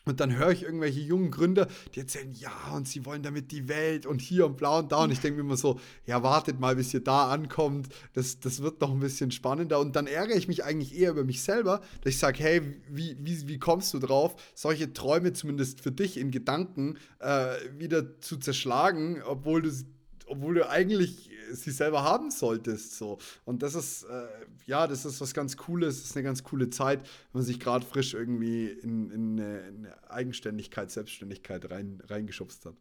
Und 0.04 0.18
dann 0.18 0.36
höre 0.36 0.50
ich 0.50 0.64
irgendwelche 0.64 1.00
jungen 1.00 1.30
Gründer, 1.30 1.68
die 1.94 2.00
erzählen, 2.00 2.32
ja, 2.32 2.50
und 2.74 2.88
sie 2.88 3.06
wollen 3.06 3.22
damit 3.22 3.52
die 3.52 3.68
Welt 3.68 4.04
und 4.04 4.20
hier 4.20 4.46
und 4.46 4.56
bla 4.56 4.80
und 4.80 4.90
da. 4.90 5.04
Und 5.04 5.12
ich 5.12 5.20
denke 5.20 5.36
mir 5.36 5.46
immer 5.46 5.56
so, 5.56 5.78
ja, 6.06 6.22
wartet 6.22 6.58
mal, 6.58 6.74
bis 6.74 6.92
ihr 6.92 7.04
da 7.04 7.30
ankommt. 7.30 7.88
Das, 8.12 8.40
das 8.40 8.62
wird 8.62 8.80
noch 8.80 8.90
ein 8.90 9.00
bisschen 9.00 9.30
spannender. 9.30 9.78
Und 9.78 9.94
dann 9.94 10.08
ärgere 10.08 10.36
ich 10.36 10.48
mich 10.48 10.64
eigentlich 10.64 10.98
eher 10.98 11.12
über 11.12 11.24
mich 11.24 11.42
selber, 11.42 11.80
dass 12.02 12.14
ich 12.14 12.18
sage, 12.18 12.42
hey, 12.42 12.62
wie, 12.88 13.16
wie, 13.20 13.46
wie 13.46 13.58
kommst 13.58 13.94
du 13.94 14.00
drauf, 14.00 14.34
solche 14.54 14.92
Träume 14.92 15.32
zumindest 15.32 15.80
für 15.80 15.92
dich 15.92 16.16
in 16.16 16.32
Gedanken 16.32 16.98
äh, 17.20 17.54
wieder 17.78 18.20
zu 18.20 18.38
zerschlagen, 18.38 19.22
obwohl 19.22 19.62
du 19.62 19.70
obwohl 20.26 20.54
du 20.54 20.68
eigentlich 20.68 21.30
sie 21.54 21.70
selber 21.70 22.02
haben 22.02 22.30
solltest. 22.30 22.96
So. 22.96 23.18
Und 23.44 23.62
das 23.62 23.74
ist, 23.74 24.04
äh, 24.04 24.26
ja, 24.66 24.86
das 24.86 25.04
ist 25.04 25.20
was 25.20 25.34
ganz 25.34 25.56
Cooles, 25.56 26.00
das 26.00 26.10
ist 26.10 26.16
eine 26.16 26.24
ganz 26.24 26.42
coole 26.42 26.70
Zeit, 26.70 27.00
wenn 27.02 27.40
man 27.40 27.42
sich 27.42 27.60
gerade 27.60 27.84
frisch 27.84 28.14
irgendwie 28.14 28.68
in, 28.68 29.10
in, 29.10 29.40
eine, 29.40 29.58
in, 29.60 29.86
eine, 29.86 30.10
Eigenständigkeit, 30.10 30.90
Selbstständigkeit 30.90 31.70
rein, 31.70 32.02
reingeschubst 32.06 32.66
hat. 32.66 32.74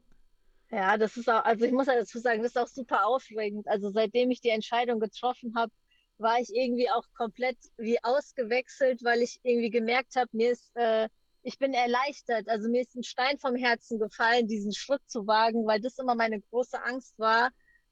Ja, 0.71 0.97
das 0.97 1.17
ist 1.17 1.29
auch, 1.29 1.43
also 1.43 1.65
ich 1.65 1.71
muss 1.71 1.87
dazu 1.87 2.19
sagen, 2.19 2.41
das 2.41 2.51
ist 2.51 2.57
auch 2.57 2.67
super 2.67 3.05
aufregend. 3.05 3.67
Also 3.67 3.91
seitdem 3.91 4.31
ich 4.31 4.39
die 4.39 4.49
Entscheidung 4.49 4.99
getroffen 5.01 5.53
habe, 5.55 5.71
war 6.17 6.39
ich 6.39 6.49
irgendwie 6.53 6.89
auch 6.89 7.03
komplett 7.15 7.57
wie 7.77 8.01
ausgewechselt, 8.03 9.03
weil 9.03 9.21
ich 9.21 9.39
irgendwie 9.43 9.69
gemerkt 9.69 10.15
habe, 10.15 10.29
mir 10.31 10.51
ist, 10.51 10.71
äh, 10.75 11.09
ich 11.43 11.57
bin 11.57 11.73
erleichtert. 11.73 12.47
Also 12.47 12.69
mir 12.69 12.81
ist 12.81 12.95
ein 12.95 13.03
Stein 13.03 13.37
vom 13.39 13.55
Herzen 13.55 13.99
gefallen, 13.99 14.47
diesen 14.47 14.73
Schritt 14.73 15.01
zu 15.07 15.27
wagen, 15.27 15.65
weil 15.65 15.81
das 15.81 15.97
immer 15.97 16.15
meine 16.15 16.39
große 16.39 16.81
Angst 16.83 17.17
war, 17.17 17.49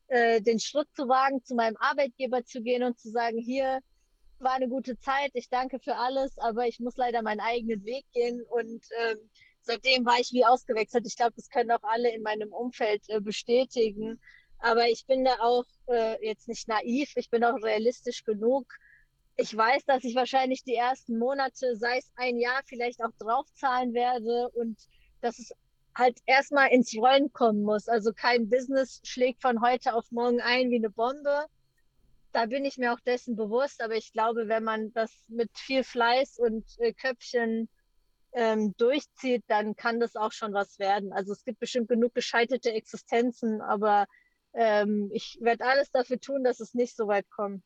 äh, 0.10 0.42
den 0.42 0.60
Schritt 0.60 0.88
zu 0.96 1.08
wagen, 1.08 1.44
zu 1.44 1.56
meinem 1.56 1.78
Arbeitgeber 1.78 2.44
zu 2.44 2.62
gehen 2.62 2.84
und 2.84 3.00
zu 3.00 3.10
sagen, 3.10 3.38
hier 3.38 3.80
war 4.40 4.54
eine 4.54 4.70
gute 4.70 4.98
Zeit, 5.00 5.32
ich 5.34 5.50
danke 5.50 5.80
für 5.80 5.96
alles, 5.96 6.38
aber 6.38 6.68
ich 6.68 6.80
muss 6.80 6.98
leider 6.98 7.22
meinen 7.22 7.42
eigenen 7.42 7.84
Weg 7.86 8.06
gehen. 8.14 8.42
Und 8.50 8.84
ähm, 9.02 9.18
seitdem 9.62 10.06
war 10.06 10.20
ich 10.20 10.32
wie 10.32 10.46
ausgewechselt. 10.46 11.06
Ich 11.06 11.16
glaube, 11.16 11.34
das 11.36 11.50
können 11.50 11.72
auch 11.72 11.84
alle 11.84 12.14
in 12.14 12.22
meinem 12.22 12.52
Umfeld 12.54 13.04
äh, 13.10 13.20
bestätigen. 13.20 14.20
Aber 14.60 14.88
ich 14.88 15.06
bin 15.06 15.26
da 15.26 15.36
auch 15.40 15.66
äh, 15.88 16.26
jetzt 16.26 16.48
nicht 16.48 16.68
naiv, 16.68 17.14
ich 17.16 17.30
bin 17.30 17.44
auch 17.44 17.62
realistisch 17.64 18.24
genug. 18.24 18.66
Ich 19.38 19.56
weiß, 19.56 19.86
dass 19.86 20.04
ich 20.04 20.16
wahrscheinlich 20.16 20.64
die 20.64 20.76
ersten 20.76 21.18
Monate, 21.18 21.78
sei 21.78 21.98
es 21.98 22.12
ein 22.16 22.38
Jahr, 22.40 22.62
vielleicht 22.66 23.02
auch 23.02 23.12
draufzahlen 23.20 23.94
werde 23.94 24.50
und 24.50 24.78
dass 25.22 25.40
es 25.40 25.54
halt 26.00 26.20
erstmal 26.26 26.70
ins 26.70 26.96
Rollen 26.96 27.32
kommen 27.32 27.62
muss. 27.62 27.88
Also 27.88 28.12
kein 28.14 28.50
Business 28.50 29.02
schlägt 29.04 29.42
von 29.42 29.62
heute 29.62 29.94
auf 29.94 30.12
morgen 30.12 30.42
ein 30.42 30.72
wie 30.72 30.78
eine 30.78 30.90
Bombe. 30.90 31.46
Da 32.32 32.46
bin 32.46 32.66
ich 32.66 32.78
mir 32.78 32.94
auch 32.94 33.00
dessen 33.02 33.36
bewusst, 33.36 33.82
aber 33.82 33.96
ich 33.96 34.12
glaube, 34.12 34.48
wenn 34.48 34.64
man 34.64 34.92
das 34.94 35.12
mit 35.28 35.52
viel 35.58 35.84
Fleiß 35.84 36.40
und 36.40 36.66
äh, 36.80 36.94
Köpfchen 36.94 37.70
ähm, 38.34 38.76
durchzieht, 38.78 39.44
dann 39.48 39.76
kann 39.76 40.00
das 40.00 40.16
auch 40.16 40.32
schon 40.32 40.54
was 40.54 40.80
werden. 40.80 41.12
Also 41.14 41.34
es 41.34 41.44
gibt 41.44 41.60
bestimmt 41.60 41.90
genug 41.90 42.14
gescheiterte 42.14 42.72
Existenzen, 42.72 43.62
aber 43.62 44.06
ähm, 44.54 45.10
ich 45.14 45.38
werde 45.42 45.66
alles 45.66 45.92
dafür 45.92 46.20
tun, 46.20 46.44
dass 46.44 46.60
es 46.60 46.74
nicht 46.74 46.96
so 46.96 47.08
weit 47.08 47.30
kommt. 47.30 47.64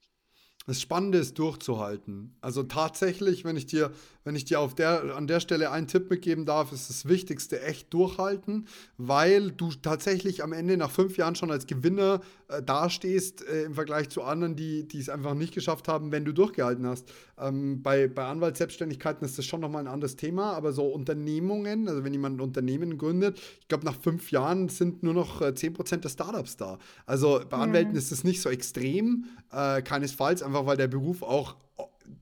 Das 0.66 0.80
Spannende 0.80 1.18
ist 1.18 1.38
durchzuhalten. 1.40 2.38
Also 2.40 2.64
tatsächlich, 2.64 3.44
wenn 3.44 3.58
ich 3.58 3.66
dir, 3.66 3.92
wenn 4.24 4.36
ich 4.36 4.46
dir 4.46 4.60
auf 4.60 4.76
der, 4.76 5.16
an 5.16 5.28
der 5.28 5.40
Stelle 5.40 5.72
einen 5.72 5.88
Tipp 5.88 6.10
mitgeben 6.10 6.46
darf, 6.46 6.72
ist 6.72 6.90
das 6.90 7.08
Wichtigste 7.08 7.62
echt 7.62 7.94
durchhalten, 7.94 8.68
weil 8.98 9.52
du 9.52 9.72
tatsächlich 9.82 10.44
am 10.44 10.54
Ende 10.54 10.78
nach 10.78 10.92
fünf 10.92 11.18
Jahren 11.18 11.36
schon 11.36 11.52
als 11.52 11.68
Gewinner 11.68 12.22
äh, 12.48 12.62
dastehst 12.62 13.46
äh, 13.48 13.64
im 13.64 13.74
Vergleich 13.74 14.10
zu 14.10 14.24
anderen, 14.24 14.56
die, 14.56 14.88
die 14.88 15.00
es 15.00 15.10
einfach 15.10 15.34
nicht 15.34 15.54
geschafft 15.54 15.88
haben, 15.88 16.12
wenn 16.12 16.26
du 16.26 16.34
durchgehalten 16.34 16.86
hast. 16.86 17.12
Ähm, 17.38 17.82
bei, 17.82 18.08
bei 18.08 18.26
Anwaltsselbstständigkeiten 18.26 19.26
ist 19.26 19.38
das 19.38 19.46
schon 19.46 19.62
nochmal 19.62 19.84
ein 19.84 19.88
anderes 19.92 20.16
Thema, 20.16 20.54
aber 20.54 20.72
so 20.72 20.86
Unternehmungen, 20.86 21.88
also 21.88 22.04
wenn 22.04 22.14
jemand 22.14 22.38
ein 22.38 22.42
Unternehmen 22.42 22.98
gründet, 22.98 23.40
ich 23.60 23.68
glaube 23.68 23.86
nach 23.86 24.00
fünf 24.00 24.32
Jahren 24.32 24.70
sind 24.70 25.04
nur 25.04 25.14
noch 25.14 25.42
äh, 25.42 25.48
10% 25.48 25.98
der 25.98 26.10
Startups 26.10 26.58
da. 26.58 26.80
Also 27.06 27.42
bei 27.50 27.58
Anwälten 27.58 27.92
mhm. 27.92 27.98
ist 27.98 28.12
es 28.12 28.24
nicht 28.24 28.42
so 28.42 28.50
extrem, 28.50 29.26
äh, 29.52 29.82
keinesfalls, 29.82 30.44
einfach 30.44 30.66
weil 30.66 30.78
der 30.78 30.88
Beruf 30.88 31.24
auch 31.24 31.56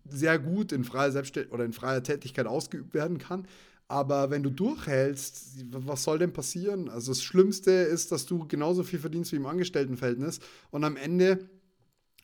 sehr 0.09 0.39
gut 0.39 0.71
in 0.71 0.83
freier 0.83 1.11
Selbstständigkeit 1.11 1.53
oder 1.53 1.65
in 1.65 1.73
freier 1.73 2.03
Tätigkeit 2.03 2.47
ausgeübt 2.47 2.93
werden 2.93 3.17
kann. 3.17 3.47
Aber 3.87 4.29
wenn 4.29 4.41
du 4.41 4.49
durchhältst, 4.49 5.65
was 5.71 6.03
soll 6.03 6.19
denn 6.19 6.31
passieren? 6.31 6.89
Also 6.89 7.11
das 7.11 7.21
Schlimmste 7.21 7.71
ist, 7.71 8.11
dass 8.11 8.25
du 8.25 8.47
genauso 8.47 8.83
viel 8.83 8.99
verdienst 8.99 9.33
wie 9.33 9.37
im 9.37 9.45
Angestelltenverhältnis 9.45 10.39
und 10.71 10.83
am 10.83 10.95
Ende 10.95 11.49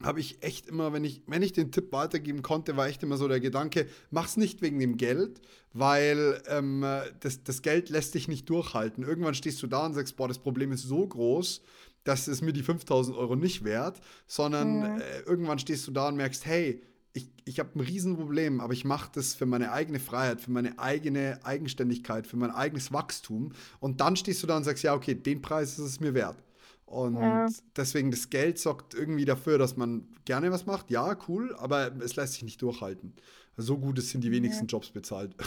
habe 0.01 0.19
ich 0.19 0.43
echt 0.43 0.67
immer, 0.67 0.93
wenn 0.93 1.03
ich, 1.03 1.23
wenn 1.25 1.41
ich 1.41 1.53
den 1.53 1.71
Tipp 1.71 1.91
weitergeben 1.91 2.43
konnte, 2.43 2.77
war 2.77 2.87
echt 2.87 3.01
immer 3.01 3.17
so 3.17 3.27
der 3.27 3.39
Gedanke, 3.39 3.87
mach's 4.11 4.37
nicht 4.37 4.61
wegen 4.61 4.79
dem 4.79 4.97
Geld, 4.97 5.41
weil 5.73 6.41
ähm, 6.47 6.85
das, 7.19 7.43
das 7.43 7.63
Geld 7.63 7.89
lässt 7.89 8.13
dich 8.13 8.27
nicht 8.27 8.47
durchhalten. 8.49 9.03
Irgendwann 9.03 9.33
stehst 9.33 9.61
du 9.63 9.67
da 9.67 9.85
und 9.85 9.93
sagst, 9.93 10.15
boah, 10.15 10.27
das 10.27 10.39
Problem 10.39 10.71
ist 10.71 10.83
so 10.83 11.05
groß, 11.07 11.63
das 12.03 12.27
ist 12.27 12.41
mir 12.41 12.53
die 12.53 12.63
5000 12.63 13.17
Euro 13.17 13.35
nicht 13.35 13.63
wert, 13.63 13.99
sondern 14.27 14.95
mhm. 14.95 15.01
äh, 15.01 15.19
irgendwann 15.25 15.59
stehst 15.59 15.87
du 15.87 15.91
da 15.91 16.09
und 16.09 16.15
merkst, 16.15 16.45
hey, 16.45 16.81
ich, 17.13 17.29
ich 17.45 17.59
habe 17.59 17.71
ein 17.75 17.81
Riesenproblem, 17.81 18.61
aber 18.61 18.73
ich 18.73 18.85
mache 18.85 19.09
das 19.13 19.33
für 19.33 19.45
meine 19.45 19.71
eigene 19.71 19.99
Freiheit, 19.99 20.41
für 20.41 20.51
meine 20.51 20.77
eigene 20.79 21.39
Eigenständigkeit, 21.43 22.27
für 22.27 22.37
mein 22.37 22.51
eigenes 22.51 22.93
Wachstum. 22.93 23.53
Und 23.79 24.01
dann 24.01 24.15
stehst 24.15 24.43
du 24.43 24.47
da 24.47 24.57
und 24.57 24.63
sagst, 24.63 24.83
ja, 24.83 24.93
okay, 24.93 25.15
den 25.15 25.41
Preis 25.41 25.79
ist 25.79 25.85
es 25.85 25.99
mir 25.99 26.13
wert. 26.13 26.37
Und 26.85 27.15
ja. 27.15 27.47
deswegen, 27.75 28.11
das 28.11 28.29
Geld 28.29 28.59
sorgt 28.59 28.93
irgendwie 28.93 29.25
dafür, 29.25 29.57
dass 29.57 29.75
man 29.75 30.07
gerne 30.23 30.51
was 30.51 30.65
macht. 30.65 30.89
Ja, 30.89 31.17
cool, 31.27 31.53
aber 31.57 31.91
es 32.01 32.15
lässt 32.15 32.33
sich 32.33 32.43
nicht 32.43 32.61
durchhalten. 32.61 33.13
So 33.57 33.77
gut 33.77 33.99
sind 34.01 34.23
die 34.23 34.31
wenigsten 34.31 34.65
ja. 34.65 34.69
Jobs 34.69 34.89
bezahlt. 34.89 35.35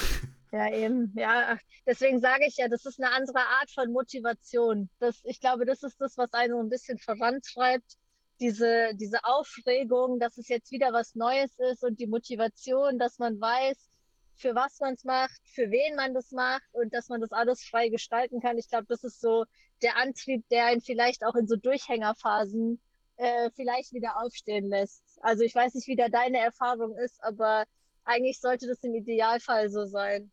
Ja, 0.52 0.68
eben. 0.72 1.12
Ja, 1.14 1.56
deswegen 1.86 2.18
sage 2.18 2.44
ich 2.44 2.56
ja, 2.56 2.66
das 2.66 2.84
ist 2.84 3.00
eine 3.00 3.12
andere 3.14 3.38
Art 3.38 3.70
von 3.72 3.92
Motivation. 3.92 4.90
Das, 4.98 5.20
ich 5.22 5.38
glaube, 5.38 5.64
das 5.64 5.84
ist 5.84 6.00
das, 6.00 6.18
was 6.18 6.32
einen 6.32 6.54
so 6.54 6.58
ein 6.58 6.68
bisschen 6.68 6.98
vorantreibt. 6.98 7.96
Diese, 8.40 8.92
diese 8.94 9.24
Aufregung, 9.24 10.18
dass 10.18 10.38
es 10.38 10.48
jetzt 10.48 10.70
wieder 10.70 10.92
was 10.92 11.14
Neues 11.14 11.58
ist 11.58 11.84
und 11.84 12.00
die 12.00 12.06
Motivation, 12.06 12.98
dass 12.98 13.18
man 13.18 13.40
weiß, 13.40 13.90
für 14.36 14.54
was 14.54 14.80
man 14.80 14.94
es 14.94 15.04
macht, 15.04 15.40
für 15.44 15.70
wen 15.70 15.96
man 15.96 16.14
das 16.14 16.32
macht 16.32 16.64
und 16.72 16.94
dass 16.94 17.08
man 17.08 17.20
das 17.20 17.32
alles 17.32 17.62
frei 17.62 17.90
gestalten 17.90 18.40
kann. 18.40 18.56
Ich 18.56 18.68
glaube, 18.68 18.86
das 18.88 19.04
ist 19.04 19.20
so 19.20 19.44
der 19.82 19.96
Antrieb, 19.96 20.48
der 20.48 20.66
einen 20.66 20.80
vielleicht 20.80 21.24
auch 21.24 21.34
in 21.34 21.46
so 21.46 21.56
Durchhängerphasen 21.56 22.80
äh, 23.16 23.50
vielleicht 23.54 23.92
wieder 23.92 24.18
aufstehen 24.22 24.68
lässt. 24.68 25.04
Also 25.20 25.44
ich 25.44 25.54
weiß 25.54 25.74
nicht, 25.74 25.86
wie 25.88 25.96
da 25.96 26.08
deine 26.08 26.38
Erfahrung 26.38 26.96
ist, 26.96 27.22
aber 27.22 27.64
eigentlich 28.04 28.40
sollte 28.40 28.66
das 28.66 28.82
im 28.82 28.94
Idealfall 28.94 29.68
so 29.68 29.84
sein. 29.84 30.30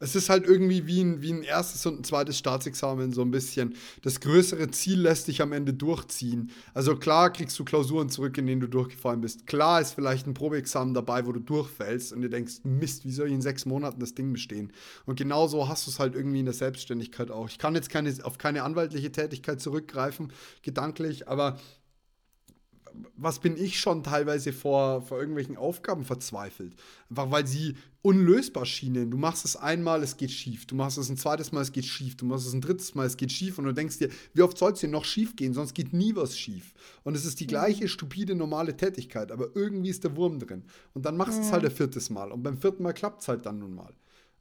Es 0.00 0.14
ist 0.14 0.28
halt 0.28 0.44
irgendwie 0.44 0.86
wie 0.86 1.02
ein, 1.02 1.22
wie 1.22 1.32
ein 1.32 1.42
erstes 1.42 1.86
und 1.86 2.00
ein 2.00 2.04
zweites 2.04 2.38
Staatsexamen 2.38 3.12
so 3.12 3.22
ein 3.22 3.30
bisschen. 3.30 3.74
Das 4.02 4.20
größere 4.20 4.70
Ziel 4.70 5.00
lässt 5.00 5.28
dich 5.28 5.40
am 5.40 5.52
Ende 5.52 5.72
durchziehen. 5.72 6.50
Also 6.74 6.96
klar 6.96 7.32
kriegst 7.32 7.58
du 7.58 7.64
Klausuren 7.64 8.08
zurück, 8.10 8.36
in 8.38 8.46
denen 8.46 8.60
du 8.60 8.66
durchgefallen 8.66 9.20
bist. 9.20 9.46
Klar 9.46 9.80
ist 9.80 9.92
vielleicht 9.92 10.26
ein 10.26 10.34
Probeexamen 10.34 10.94
dabei, 10.94 11.26
wo 11.26 11.32
du 11.32 11.40
durchfällst 11.40 12.12
und 12.12 12.22
dir 12.22 12.28
denkst, 12.28 12.60
Mist, 12.64 13.04
wie 13.04 13.12
soll 13.12 13.28
ich 13.28 13.34
in 13.34 13.42
sechs 13.42 13.66
Monaten 13.66 14.00
das 14.00 14.14
Ding 14.14 14.32
bestehen? 14.32 14.72
Und 15.06 15.16
genauso 15.16 15.68
hast 15.68 15.86
du 15.86 15.90
es 15.90 15.98
halt 15.98 16.14
irgendwie 16.14 16.40
in 16.40 16.46
der 16.46 16.54
Selbstständigkeit 16.54 17.30
auch. 17.30 17.48
Ich 17.48 17.58
kann 17.58 17.74
jetzt 17.74 17.90
keine, 17.90 18.12
auf 18.24 18.38
keine 18.38 18.64
anwaltliche 18.64 19.12
Tätigkeit 19.12 19.60
zurückgreifen, 19.60 20.32
gedanklich, 20.62 21.28
aber 21.28 21.58
was 23.16 23.38
bin 23.38 23.56
ich 23.56 23.78
schon 23.78 24.02
teilweise 24.02 24.52
vor, 24.52 25.02
vor 25.02 25.18
irgendwelchen 25.18 25.56
Aufgaben 25.56 26.04
verzweifelt. 26.04 26.74
Einfach 27.10 27.30
weil 27.30 27.46
sie 27.46 27.76
unlösbar 28.02 28.64
schienen. 28.64 29.10
Du 29.10 29.16
machst 29.16 29.44
es 29.44 29.56
einmal, 29.56 30.02
es 30.02 30.16
geht 30.16 30.30
schief. 30.30 30.66
Du 30.66 30.74
machst 30.74 30.98
es 30.98 31.08
ein 31.08 31.16
zweites 31.16 31.52
Mal, 31.52 31.62
es 31.62 31.72
geht 31.72 31.84
schief. 31.84 32.16
Du 32.16 32.26
machst 32.26 32.46
es 32.46 32.52
ein 32.52 32.60
drittes 32.60 32.94
Mal, 32.94 33.06
es 33.06 33.16
geht 33.16 33.32
schief. 33.32 33.58
Und 33.58 33.64
du 33.64 33.72
denkst 33.72 33.98
dir, 33.98 34.08
wie 34.34 34.42
oft 34.42 34.56
soll 34.56 34.72
es 34.72 34.80
dir 34.80 34.88
noch 34.88 35.04
schief 35.04 35.36
gehen? 35.36 35.54
Sonst 35.54 35.74
geht 35.74 35.92
nie 35.92 36.14
was 36.14 36.38
schief. 36.38 36.74
Und 37.04 37.16
es 37.16 37.24
ist 37.24 37.40
die 37.40 37.46
gleiche 37.46 37.88
stupide, 37.88 38.34
normale 38.34 38.76
Tätigkeit. 38.76 39.32
Aber 39.32 39.48
irgendwie 39.54 39.90
ist 39.90 40.04
der 40.04 40.16
Wurm 40.16 40.38
drin. 40.38 40.64
Und 40.94 41.04
dann 41.04 41.16
machst 41.16 41.38
du 41.38 41.42
es 41.42 41.52
halt 41.52 41.64
ein 41.64 41.70
viertes 41.70 42.10
Mal. 42.10 42.32
Und 42.32 42.42
beim 42.42 42.56
vierten 42.56 42.82
Mal 42.82 42.92
klappt 42.92 43.22
es 43.22 43.28
halt 43.28 43.46
dann 43.46 43.58
nun 43.58 43.74
mal. 43.74 43.92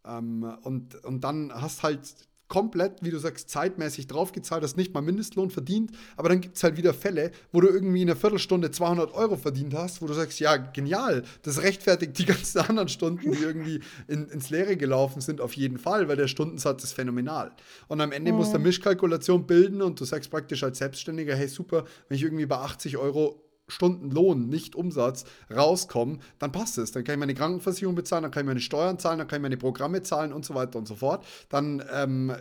Ähm, 0.05 0.43
und, 0.63 1.03
und 1.03 1.23
dann 1.23 1.51
hast 1.53 1.83
halt 1.83 1.99
komplett, 2.47 3.03
wie 3.03 3.09
du 3.09 3.17
sagst, 3.17 3.49
zeitmäßig 3.49 4.07
draufgezahlt, 4.07 4.63
hast 4.63 4.77
nicht 4.77 4.93
mal 4.93 5.01
Mindestlohn 5.01 5.49
verdient, 5.49 5.91
aber 6.15 6.29
dann 6.29 6.41
gibt 6.41 6.57
es 6.57 6.63
halt 6.63 6.77
wieder 6.77 6.93
Fälle, 6.93 7.31
wo 7.51 7.61
du 7.61 7.67
irgendwie 7.67 8.01
in 8.01 8.09
einer 8.09 8.19
Viertelstunde 8.19 8.71
200 8.71 9.13
Euro 9.13 9.35
verdient 9.35 9.73
hast, 9.73 10.01
wo 10.01 10.07
du 10.07 10.13
sagst, 10.13 10.39
ja, 10.39 10.57
genial, 10.57 11.23
das 11.43 11.61
rechtfertigt 11.61 12.17
die 12.17 12.25
ganzen 12.25 12.59
anderen 12.67 12.87
Stunden, 12.87 13.31
die 13.31 13.39
irgendwie 13.39 13.81
in, 14.07 14.27
ins 14.29 14.49
Leere 14.49 14.77
gelaufen 14.77 15.21
sind, 15.21 15.41
auf 15.41 15.53
jeden 15.53 15.77
Fall, 15.77 16.07
weil 16.07 16.15
der 16.15 16.27
Stundensatz 16.27 16.83
ist 16.83 16.93
phänomenal. 16.93 17.51
Und 17.87 18.01
am 18.01 18.11
Ende 18.11 18.31
mhm. 18.31 18.37
musst 18.37 18.51
du 18.51 18.55
eine 18.55 18.63
Mischkalkulation 18.63 19.45
bilden 19.45 19.81
und 19.81 19.99
du 19.99 20.05
sagst 20.05 20.31
praktisch 20.31 20.63
als 20.63 20.77
Selbstständiger, 20.77 21.35
hey, 21.35 21.47
super, 21.47 21.85
wenn 22.07 22.15
ich 22.15 22.23
irgendwie 22.23 22.45
bei 22.45 22.57
80 22.57 22.97
Euro 22.97 23.46
Stundenlohn, 23.67 24.47
nicht 24.47 24.75
Umsatz, 24.75 25.25
rauskommen, 25.53 26.21
dann 26.39 26.51
passt 26.51 26.77
es. 26.77 26.91
Dann 26.91 27.03
kann 27.03 27.15
ich 27.15 27.19
meine 27.19 27.33
Krankenversicherung 27.33 27.95
bezahlen, 27.95 28.23
dann 28.23 28.31
kann 28.31 28.43
ich 28.43 28.47
meine 28.47 28.59
Steuern 28.59 28.99
zahlen, 28.99 29.19
dann 29.19 29.27
kann 29.27 29.39
ich 29.39 29.43
meine 29.43 29.57
Programme 29.57 30.03
zahlen 30.03 30.33
und 30.33 30.45
so 30.45 30.55
weiter 30.55 30.79
und 30.79 30.87
so 30.87 30.95
fort. 30.95 31.25
Dann, 31.49 31.83
ähm, 31.91 32.35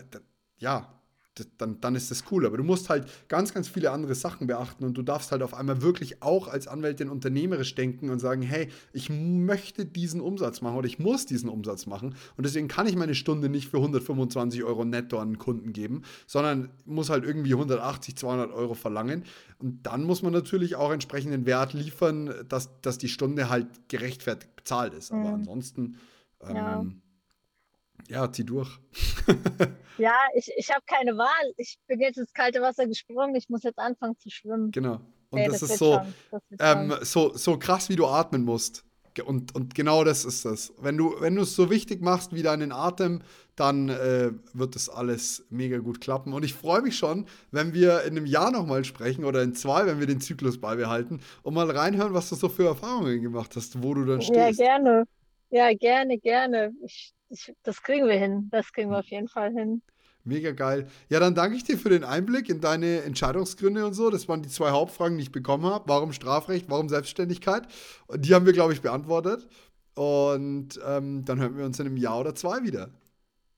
ja, 0.58 0.95
dann, 1.58 1.80
dann 1.80 1.94
ist 1.94 2.10
das 2.10 2.24
cool. 2.30 2.46
Aber 2.46 2.56
du 2.56 2.64
musst 2.64 2.88
halt 2.88 3.06
ganz, 3.28 3.52
ganz 3.52 3.68
viele 3.68 3.90
andere 3.90 4.14
Sachen 4.14 4.46
beachten 4.46 4.84
und 4.84 4.94
du 4.96 5.02
darfst 5.02 5.32
halt 5.32 5.42
auf 5.42 5.54
einmal 5.54 5.82
wirklich 5.82 6.22
auch 6.22 6.48
als 6.48 6.66
Anwältin 6.66 7.08
unternehmerisch 7.08 7.74
denken 7.74 8.10
und 8.10 8.18
sagen, 8.18 8.42
hey, 8.42 8.68
ich 8.92 9.10
möchte 9.10 9.84
diesen 9.84 10.20
Umsatz 10.20 10.60
machen 10.60 10.76
oder 10.76 10.86
ich 10.86 10.98
muss 10.98 11.26
diesen 11.26 11.48
Umsatz 11.48 11.86
machen 11.86 12.14
und 12.36 12.46
deswegen 12.46 12.68
kann 12.68 12.86
ich 12.86 12.96
meine 12.96 13.14
Stunde 13.14 13.48
nicht 13.48 13.68
für 13.68 13.78
125 13.78 14.64
Euro 14.64 14.84
netto 14.84 15.18
an 15.18 15.28
einen 15.28 15.38
Kunden 15.38 15.72
geben, 15.72 16.02
sondern 16.26 16.70
muss 16.84 17.10
halt 17.10 17.24
irgendwie 17.24 17.52
180, 17.52 18.16
200 18.16 18.52
Euro 18.52 18.74
verlangen 18.74 19.24
und 19.58 19.86
dann 19.86 20.04
muss 20.04 20.22
man 20.22 20.32
natürlich 20.32 20.76
auch 20.76 20.92
entsprechenden 20.92 21.46
Wert 21.46 21.72
liefern, 21.72 22.32
dass, 22.48 22.80
dass 22.80 22.98
die 22.98 23.08
Stunde 23.08 23.48
halt 23.48 23.66
gerechtfertigt 23.88 24.56
bezahlt 24.56 24.94
ist. 24.94 25.12
Aber 25.12 25.28
mhm. 25.28 25.34
ansonsten... 25.34 25.96
Ähm, 26.42 26.56
ja 26.56 26.84
ja, 28.08 28.30
zieh 28.30 28.44
durch. 28.44 28.70
ja, 29.98 30.14
ich, 30.34 30.50
ich 30.56 30.70
habe 30.70 30.82
keine 30.86 31.16
Wahl. 31.16 31.52
Ich 31.56 31.78
bin 31.86 32.00
jetzt 32.00 32.18
ins 32.18 32.32
kalte 32.32 32.60
Wasser 32.60 32.86
gesprungen. 32.86 33.34
Ich 33.34 33.48
muss 33.48 33.62
jetzt 33.62 33.78
anfangen 33.78 34.16
zu 34.18 34.30
schwimmen. 34.30 34.70
Genau. 34.70 35.00
Und 35.30 35.40
nee, 35.40 35.48
das, 35.48 35.60
das, 35.60 35.70
ist 35.70 35.78
so, 35.78 36.00
das 36.30 36.42
ähm, 36.60 36.94
so, 37.02 37.34
so 37.34 37.58
krass, 37.58 37.88
wie 37.88 37.96
du 37.96 38.06
atmen 38.06 38.44
musst. 38.44 38.84
Und, 39.24 39.54
und 39.54 39.74
genau 39.74 40.04
das 40.04 40.24
ist 40.24 40.44
das. 40.44 40.74
Wenn 40.78 40.98
du 40.98 41.14
wenn 41.20 41.38
es 41.38 41.56
so 41.56 41.70
wichtig 41.70 42.02
machst 42.02 42.34
wie 42.34 42.42
deinen 42.42 42.70
Atem, 42.70 43.22
dann 43.54 43.88
äh, 43.88 44.30
wird 44.52 44.74
das 44.74 44.90
alles 44.90 45.46
mega 45.48 45.78
gut 45.78 46.00
klappen. 46.00 46.34
Und 46.34 46.44
ich 46.44 46.52
freue 46.52 46.82
mich 46.82 46.96
schon, 46.96 47.26
wenn 47.50 47.72
wir 47.72 48.02
in 48.02 48.16
einem 48.16 48.26
Jahr 48.26 48.50
nochmal 48.50 48.84
sprechen 48.84 49.24
oder 49.24 49.42
in 49.42 49.54
zwei, 49.54 49.86
wenn 49.86 50.00
wir 50.00 50.06
den 50.06 50.20
Zyklus 50.20 50.60
beibehalten 50.60 51.20
und 51.42 51.54
mal 51.54 51.70
reinhören, 51.70 52.12
was 52.12 52.28
du 52.28 52.34
so 52.34 52.48
für 52.48 52.66
Erfahrungen 52.66 53.22
gemacht 53.22 53.56
hast, 53.56 53.82
wo 53.82 53.94
du 53.94 54.04
dann 54.04 54.20
stehst. 54.20 54.36
Ja, 54.36 54.50
gerne. 54.50 55.04
Ja, 55.50 55.72
gerne, 55.72 56.18
gerne. 56.18 56.72
Ich 56.84 57.12
ich, 57.28 57.54
das 57.62 57.82
kriegen 57.82 58.06
wir 58.06 58.18
hin. 58.18 58.48
Das 58.50 58.72
kriegen 58.72 58.90
wir 58.90 58.98
auf 58.98 59.06
jeden 59.06 59.28
Fall 59.28 59.52
hin. 59.52 59.82
Mega 60.24 60.50
geil. 60.50 60.88
Ja, 61.08 61.20
dann 61.20 61.36
danke 61.36 61.56
ich 61.56 61.62
dir 61.62 61.78
für 61.78 61.88
den 61.88 62.02
Einblick 62.02 62.48
in 62.48 62.60
deine 62.60 63.02
Entscheidungsgründe 63.02 63.86
und 63.86 63.94
so. 63.94 64.10
Das 64.10 64.28
waren 64.28 64.42
die 64.42 64.48
zwei 64.48 64.70
Hauptfragen, 64.70 65.16
die 65.16 65.22
ich 65.22 65.32
bekommen 65.32 65.66
habe. 65.66 65.88
Warum 65.88 66.12
Strafrecht, 66.12 66.68
warum 66.68 66.88
Selbstständigkeit? 66.88 67.68
Und 68.08 68.24
die 68.24 68.34
haben 68.34 68.44
wir, 68.44 68.52
glaube 68.52 68.72
ich, 68.72 68.82
beantwortet. 68.82 69.46
Und 69.94 70.80
ähm, 70.84 71.24
dann 71.24 71.40
hören 71.40 71.56
wir 71.56 71.64
uns 71.64 71.78
in 71.78 71.86
einem 71.86 71.96
Jahr 71.96 72.20
oder 72.20 72.34
zwei 72.34 72.64
wieder. 72.64 72.90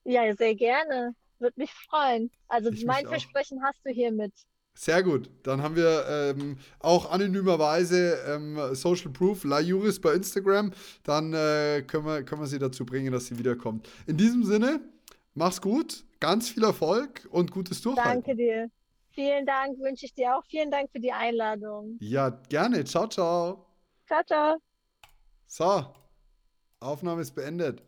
Ja, 0.05 0.35
sehr 0.37 0.55
gerne. 0.55 1.15
Würde 1.39 1.59
mich 1.59 1.73
freuen. 1.73 2.31
Also 2.49 2.71
ich 2.71 2.85
mein 2.85 3.07
Versprechen 3.07 3.63
hast 3.63 3.79
du 3.85 3.91
hiermit. 3.91 4.33
Sehr 4.79 5.03
gut. 5.03 5.29
Dann 5.43 5.61
haben 5.61 5.75
wir 5.75 6.05
ähm, 6.09 6.57
auch 6.79 7.11
anonymerweise 7.11 8.17
ähm, 8.29 8.77
Social 8.77 9.11
Proof, 9.11 9.43
La 9.43 9.59
Juris 9.59 10.01
bei 10.01 10.13
Instagram. 10.13 10.73
Dann 11.03 11.35
äh, 11.35 11.83
können, 11.85 12.07
wir, 12.07 12.23
können 12.23 12.43
wir 12.43 12.47
sie 12.47 12.61
dazu 12.61 12.87
bringen, 12.87 13.13
dass 13.13 13.27
sie 13.27 13.37
wiederkommt. 13.37 13.89
In 14.07 14.17
diesem 14.17 14.45
Sinne, 14.45 14.81
mach's 15.35 15.61
gut, 15.61 16.05
ganz 16.21 16.51
viel 16.51 16.63
Erfolg 16.63 17.27
und 17.33 17.51
gutes 17.51 17.83
Durchhalten. 17.83 18.23
Danke 18.23 18.37
dir. 18.37 18.71
Vielen 19.11 19.45
Dank, 19.47 19.81
wünsche 19.81 20.07
ich 20.07 20.15
dir 20.15 20.37
auch. 20.37 20.45
Vielen 20.49 20.71
Dank 20.71 20.93
für 20.93 21.01
die 21.01 21.11
Einladung. 21.11 21.97
Ja, 21.99 22.31
gerne. 22.49 22.85
Ciao, 22.85 23.09
ciao. 23.09 23.67
Ciao, 24.07 24.23
ciao. 24.25 24.59
So, 25.49 25.87
Aufnahme 26.79 27.23
ist 27.23 27.35
beendet. 27.35 27.88